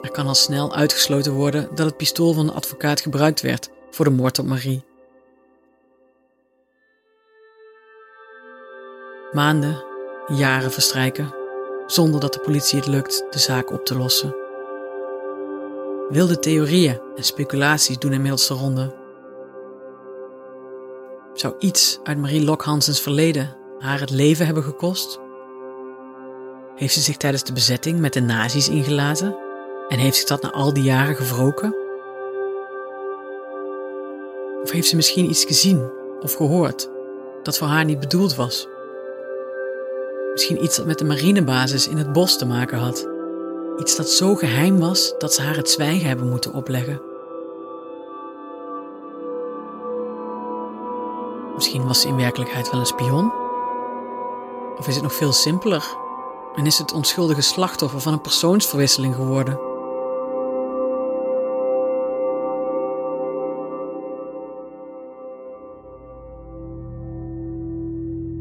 Er 0.00 0.10
kan 0.10 0.26
al 0.26 0.34
snel 0.34 0.74
uitgesloten 0.74 1.32
worden 1.32 1.68
dat 1.74 1.86
het 1.86 1.96
pistool 1.96 2.32
van 2.32 2.46
de 2.46 2.52
advocaat 2.52 3.00
gebruikt 3.00 3.40
werd 3.40 3.70
voor 3.90 4.04
de 4.04 4.10
moord 4.10 4.38
op 4.38 4.46
Marie. 4.46 4.84
Maanden, 9.32 9.84
jaren 10.26 10.72
verstrijken 10.72 11.34
zonder 11.86 12.20
dat 12.20 12.32
de 12.32 12.40
politie 12.40 12.78
het 12.78 12.88
lukt 12.88 13.24
de 13.30 13.38
zaak 13.38 13.70
op 13.70 13.84
te 13.84 13.96
lossen. 13.96 14.47
Wilde 16.08 16.38
theorieën 16.38 17.00
en 17.16 17.24
speculaties 17.24 17.98
doen 17.98 18.12
inmiddels 18.12 18.46
de 18.46 18.54
ronde. 18.54 18.94
Zou 21.32 21.54
iets 21.58 22.00
uit 22.02 22.18
Marie 22.18 22.44
Lokhansens 22.44 23.00
verleden 23.00 23.56
haar 23.78 24.00
het 24.00 24.10
leven 24.10 24.46
hebben 24.46 24.62
gekost? 24.62 25.20
Heeft 26.74 26.94
ze 26.94 27.00
zich 27.00 27.16
tijdens 27.16 27.44
de 27.44 27.52
bezetting 27.52 28.00
met 28.00 28.12
de 28.12 28.20
nazi's 28.20 28.68
ingelaten 28.68 29.36
en 29.88 29.98
heeft 29.98 30.16
zich 30.16 30.26
dat 30.26 30.42
na 30.42 30.50
al 30.50 30.72
die 30.72 30.82
jaren 30.82 31.16
gewroken? 31.16 31.76
Of 34.62 34.70
heeft 34.70 34.88
ze 34.88 34.96
misschien 34.96 35.30
iets 35.30 35.44
gezien 35.44 35.90
of 36.20 36.34
gehoord 36.34 36.90
dat 37.42 37.58
voor 37.58 37.68
haar 37.68 37.84
niet 37.84 38.00
bedoeld 38.00 38.34
was? 38.34 38.68
Misschien 40.32 40.64
iets 40.64 40.76
dat 40.76 40.86
met 40.86 40.98
de 40.98 41.04
marinebasis 41.04 41.88
in 41.88 41.96
het 41.96 42.12
bos 42.12 42.38
te 42.38 42.46
maken 42.46 42.78
had. 42.78 43.17
Iets 43.78 43.96
dat 43.96 44.08
zo 44.08 44.34
geheim 44.34 44.78
was 44.78 45.14
dat 45.18 45.34
ze 45.34 45.42
haar 45.42 45.56
het 45.56 45.70
zwijgen 45.70 46.08
hebben 46.08 46.28
moeten 46.28 46.52
opleggen. 46.52 47.00
Misschien 51.54 51.86
was 51.86 52.00
ze 52.00 52.08
in 52.08 52.16
werkelijkheid 52.16 52.70
wel 52.70 52.80
een 52.80 52.86
spion? 52.86 53.32
Of 54.78 54.88
is 54.88 54.94
het 54.94 55.02
nog 55.02 55.14
veel 55.14 55.32
simpeler 55.32 55.96
en 56.56 56.66
is 56.66 56.78
het 56.78 56.92
onschuldige 56.92 57.40
slachtoffer 57.40 58.00
van 58.00 58.12
een 58.12 58.20
persoonsverwisseling 58.20 59.14
geworden? 59.14 59.58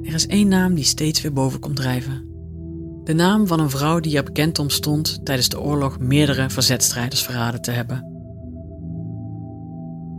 Er 0.03 0.13
is 0.13 0.27
één 0.27 0.47
naam 0.47 0.73
die 0.73 0.83
steeds 0.83 1.21
weer 1.21 1.33
boven 1.33 1.59
komt 1.59 1.75
drijven. 1.75 2.26
De 3.07 3.13
naam 3.13 3.47
van 3.47 3.59
een 3.59 3.69
vrouw 3.69 3.99
die 3.99 4.17
er 4.17 4.23
bekend 4.23 4.59
om 4.59 4.69
stond 4.69 5.25
tijdens 5.25 5.49
de 5.49 5.61
oorlog 5.61 5.99
meerdere 5.99 6.49
verzetstrijders 6.49 7.21
verraden 7.21 7.61
te 7.61 7.71
hebben. 7.71 8.05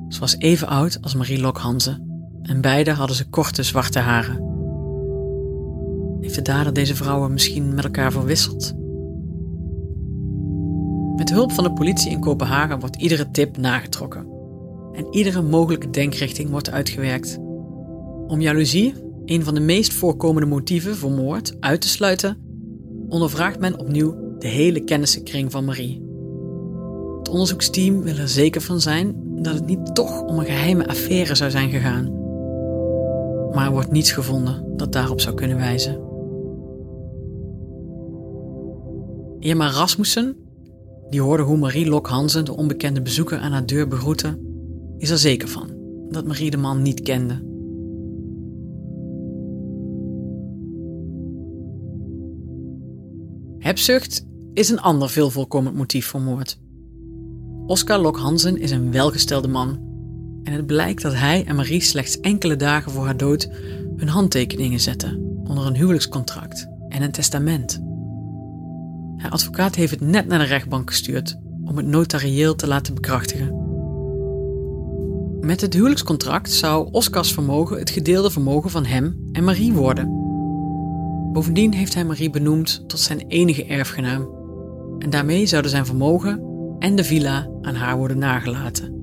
Ze 0.09 0.21
was 0.21 0.39
even 0.39 0.69
oud 0.69 0.99
als 1.03 1.15
Marie 1.15 1.41
Lokhanze 1.41 1.99
en 2.43 2.61
beide 2.61 2.91
hadden 2.91 3.17
ze 3.17 3.29
korte 3.29 3.63
zwarte 3.63 3.99
haren. 3.99 4.43
Heeft 6.21 6.35
de 6.35 6.43
dader 6.43 6.73
deze 6.73 6.95
vrouwen 6.95 7.33
misschien 7.33 7.75
met 7.75 7.85
elkaar 7.85 8.13
verwisseld? 8.13 8.75
Met 11.17 11.31
hulp 11.31 11.53
van 11.53 11.65
de 11.65 11.73
politie 11.73 12.11
in 12.11 12.21
Kopenhagen 12.21 12.81
wordt 12.81 12.97
iedere 12.97 13.31
tip 13.31 13.57
nagetrokken 13.57 14.27
en 14.93 15.07
iedere 15.11 15.43
mogelijke 15.43 15.91
denkrichting 15.91 16.51
wordt 16.51 16.71
uitgewerkt. 16.71 17.39
Om 18.27 18.41
jaloezie, 18.41 18.95
een 19.25 19.45
van 19.45 19.55
de 19.55 19.61
meest 19.61 19.93
voorkomende 19.93 20.49
motieven 20.49 20.97
voor 20.97 21.11
moord, 21.11 21.57
uit 21.61 21.81
te 21.81 21.89
sluiten, 21.89 22.48
ondervraagt 23.09 23.61
men 23.61 23.79
opnieuw 23.79 24.37
de 24.39 24.49
hele 24.49 24.81
kennissenkring 24.81 25.51
van 25.51 25.65
Marie. 25.65 26.07
Het 27.19 27.29
onderzoeksteam 27.29 28.03
wil 28.03 28.17
er 28.17 28.29
zeker 28.29 28.61
van 28.61 28.81
zijn 28.81 29.15
dat 29.43 29.55
het 29.55 29.67
niet 29.67 29.95
toch 29.95 30.23
om 30.23 30.39
een 30.39 30.45
geheime 30.45 30.89
affaire 30.89 31.35
zou 31.35 31.51
zijn 31.51 31.71
gegaan. 31.71 32.17
Maar 33.55 33.67
er 33.67 33.73
wordt 33.73 33.91
niets 33.91 34.13
gevonden 34.13 34.77
dat 34.77 34.93
daarop 34.93 35.21
zou 35.21 35.35
kunnen 35.35 35.57
wijzen. 35.57 36.07
Irma 39.39 39.71
Rasmussen, 39.71 40.37
die 41.11 41.21
hoorde 41.21 41.43
hoe 41.43 41.57
Marie 41.57 41.89
Lok 41.89 42.07
Hansen 42.07 42.45
de 42.45 42.57
onbekende 42.57 43.03
bezoeker 43.03 43.39
aan 43.39 43.53
haar 43.53 43.67
deur 43.67 43.89
begroette, 43.89 44.39
is 44.97 45.11
er 45.11 45.19
zeker 45.19 45.49
van 45.49 45.71
dat 46.11 46.27
Marie 46.27 46.51
de 46.51 46.57
man 46.57 46.83
niet 46.83 47.01
kende. 47.01 47.48
Hebzucht 53.69 54.27
is 54.53 54.69
een 54.69 54.81
ander 54.81 55.11
veel 55.11 55.31
voorkomend 55.31 55.77
motief 55.77 56.07
voor 56.07 56.21
moord. 56.21 56.61
Oscar 57.67 57.99
Lok 57.99 58.17
Hansen 58.17 58.57
is 58.57 58.71
een 58.71 58.93
welgestelde 58.93 59.49
man. 59.49 59.81
En 60.43 60.53
het 60.53 60.67
blijkt 60.67 61.03
dat 61.03 61.15
hij 61.15 61.45
en 61.47 61.57
Marie 61.57 61.81
slechts 61.81 62.21
enkele 62.21 62.57
dagen 62.57 62.93
voor 62.93 63.05
haar 63.05 63.17
dood 63.17 63.49
hun 63.97 64.09
handtekeningen 64.09 64.81
zetten 64.81 65.41
onder 65.45 65.67
een 65.67 65.77
huwelijkscontract 65.77 66.69
en 66.89 67.03
een 67.03 67.11
testament. 67.11 67.83
Haar 69.17 69.31
advocaat 69.31 69.75
heeft 69.75 69.91
het 69.91 70.01
net 70.01 70.27
naar 70.27 70.39
de 70.39 70.45
rechtbank 70.45 70.91
gestuurd 70.91 71.39
om 71.65 71.77
het 71.77 71.87
notarieel 71.87 72.55
te 72.55 72.67
laten 72.67 72.95
bekrachtigen. 72.95 73.55
Met 75.41 75.61
het 75.61 75.75
huwelijkscontract 75.75 76.53
zou 76.53 76.89
Oscars 76.91 77.33
vermogen 77.33 77.79
het 77.79 77.91
gedeelde 77.91 78.31
vermogen 78.31 78.71
van 78.71 78.85
hem 78.85 79.29
en 79.33 79.45
Marie 79.45 79.73
worden. 79.73 80.28
Bovendien 81.33 81.75
heeft 81.75 81.95
hij 81.95 82.05
Marie 82.05 82.31
benoemd 82.31 82.85
tot 82.87 83.01
zijn 83.01 83.25
enige 83.27 83.65
erfgenaam. 83.65 84.29
En 84.99 85.11
daarmee 85.11 85.47
zouden 85.47 85.71
zijn 85.71 85.87
vermogen 85.87 86.43
en 86.79 86.97
de 86.97 87.05
villa 87.05 87.49
aan 87.61 87.75
haar 87.75 87.97
worden 87.97 88.19
nagelaten. 88.19 88.97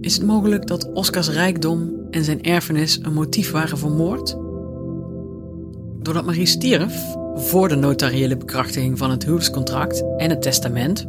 Is 0.00 0.16
het 0.16 0.26
mogelijk 0.26 0.66
dat 0.66 0.92
Oscars 0.92 1.28
rijkdom 1.28 1.92
en 2.10 2.24
zijn 2.24 2.42
erfenis 2.42 2.98
een 3.02 3.12
motief 3.12 3.50
waren 3.50 3.78
voor 3.78 3.90
moord? 3.90 4.36
Doordat 6.02 6.24
Marie 6.24 6.46
stierf, 6.46 7.14
voor 7.34 7.68
de 7.68 7.74
notariële 7.74 8.36
bekrachtiging 8.36 8.98
van 8.98 9.10
het 9.10 9.22
huwelijkscontract 9.22 10.04
en 10.16 10.30
het 10.30 10.42
testament, 10.42 11.06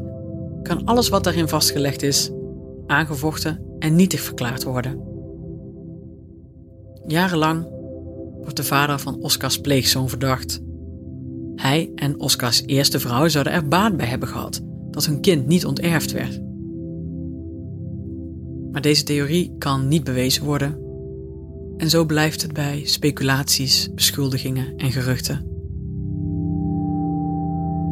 kan 0.61 0.85
alles 0.85 1.09
wat 1.09 1.23
daarin 1.23 1.47
vastgelegd 1.47 2.03
is, 2.03 2.31
aangevochten 2.87 3.59
en 3.79 3.95
nietig 3.95 4.19
verklaard 4.19 4.63
worden. 4.63 4.99
Jarenlang 7.07 7.74
wordt 8.45 8.59
de 8.59 8.63
vader 8.75 8.99
van 8.99 9.21
Oscars 9.21 9.61
pleegzoon 9.61 10.09
verdacht. 10.09 10.61
Hij 11.55 11.91
en 11.95 12.19
Oscars 12.19 12.63
eerste 12.65 12.99
vrouw 12.99 13.27
zouden 13.27 13.53
er 13.53 13.67
baat 13.67 13.97
bij 13.97 14.05
hebben 14.05 14.27
gehad 14.27 14.61
dat 14.91 15.05
hun 15.05 15.21
kind 15.21 15.47
niet 15.47 15.65
onterfd 15.65 16.11
werd. 16.11 16.41
Maar 18.71 18.81
deze 18.81 19.03
theorie 19.03 19.55
kan 19.57 19.87
niet 19.87 20.03
bewezen 20.03 20.45
worden. 20.45 20.79
En 21.77 21.89
zo 21.89 22.05
blijft 22.05 22.41
het 22.41 22.53
bij 22.53 22.81
speculaties, 22.85 23.89
beschuldigingen 23.93 24.75
en 24.77 24.91
geruchten. 24.91 25.45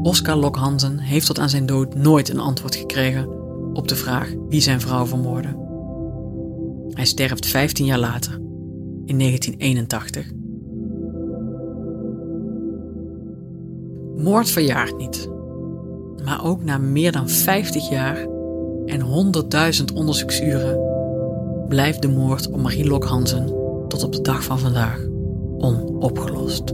Oscar 0.03 0.35
Lokhansen 0.35 0.99
heeft 0.99 1.25
tot 1.25 1.39
aan 1.39 1.49
zijn 1.49 1.65
dood 1.65 1.95
nooit 1.95 2.29
een 2.29 2.39
antwoord 2.39 2.75
gekregen 2.75 3.27
op 3.73 3.87
de 3.87 3.95
vraag 3.95 4.33
wie 4.49 4.61
zijn 4.61 4.81
vrouw 4.81 5.05
vermoordde. 5.05 5.61
Hij 6.89 7.05
sterft 7.05 7.45
15 7.45 7.85
jaar 7.85 7.99
later, 7.99 8.33
in 9.05 9.19
1981. 9.19 10.42
Moord 14.17 14.49
verjaart 14.49 14.97
niet. 14.97 15.29
Maar 16.23 16.45
ook 16.45 16.63
na 16.63 16.77
meer 16.77 17.11
dan 17.11 17.29
50 17.29 17.89
jaar 17.89 18.27
en 18.85 19.01
100.000 19.79 19.93
onderzoeksuren 19.93 20.79
blijft 21.67 22.01
de 22.01 22.07
moord 22.07 22.47
op 22.47 22.61
Marie 22.61 22.87
Lokhansen 22.87 23.45
tot 23.87 24.03
op 24.03 24.11
de 24.11 24.21
dag 24.21 24.43
van 24.43 24.59
vandaag 24.59 25.05
onopgelost. 25.57 26.73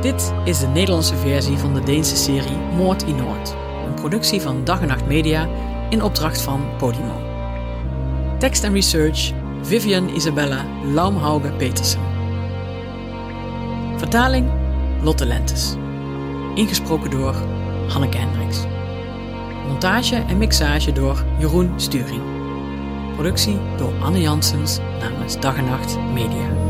Dit 0.00 0.32
is 0.44 0.60
de 0.60 0.66
Nederlandse 0.66 1.16
versie 1.16 1.56
van 1.56 1.74
de 1.74 1.80
Deense 1.80 2.16
serie 2.16 2.56
Moord 2.76 3.02
in 3.02 3.16
Noord, 3.16 3.54
een 3.86 3.94
productie 3.94 4.40
van 4.40 4.64
Dag 4.64 4.80
en 4.80 4.88
Nacht 4.88 5.06
Media 5.06 5.48
in 5.90 6.02
opdracht 6.02 6.40
van 6.40 6.60
Podimo. 6.78 7.20
Tekst 8.38 8.64
en 8.64 8.72
research 8.72 9.32
Vivian 9.68 10.08
Isabella 10.08 10.64
Laumhauge 10.84 11.50
Petersen. 11.58 12.00
Vertaling 13.98 14.48
Lotte 15.02 15.26
Lentes. 15.26 15.76
Ingesproken 16.54 17.10
door 17.10 17.34
Hanneke 17.88 18.18
Hendricks. 18.18 18.64
Montage 19.68 20.24
en 20.28 20.38
mixage 20.38 20.92
door 20.92 21.24
Jeroen 21.38 21.72
Sturing. 21.76 22.22
Productie 23.16 23.58
door 23.76 23.92
Anne 24.02 24.20
Janssens 24.20 24.78
namens 25.00 25.40
Dag 25.40 25.56
en 25.56 25.64
Nacht 25.64 25.98
Media. 26.14 26.65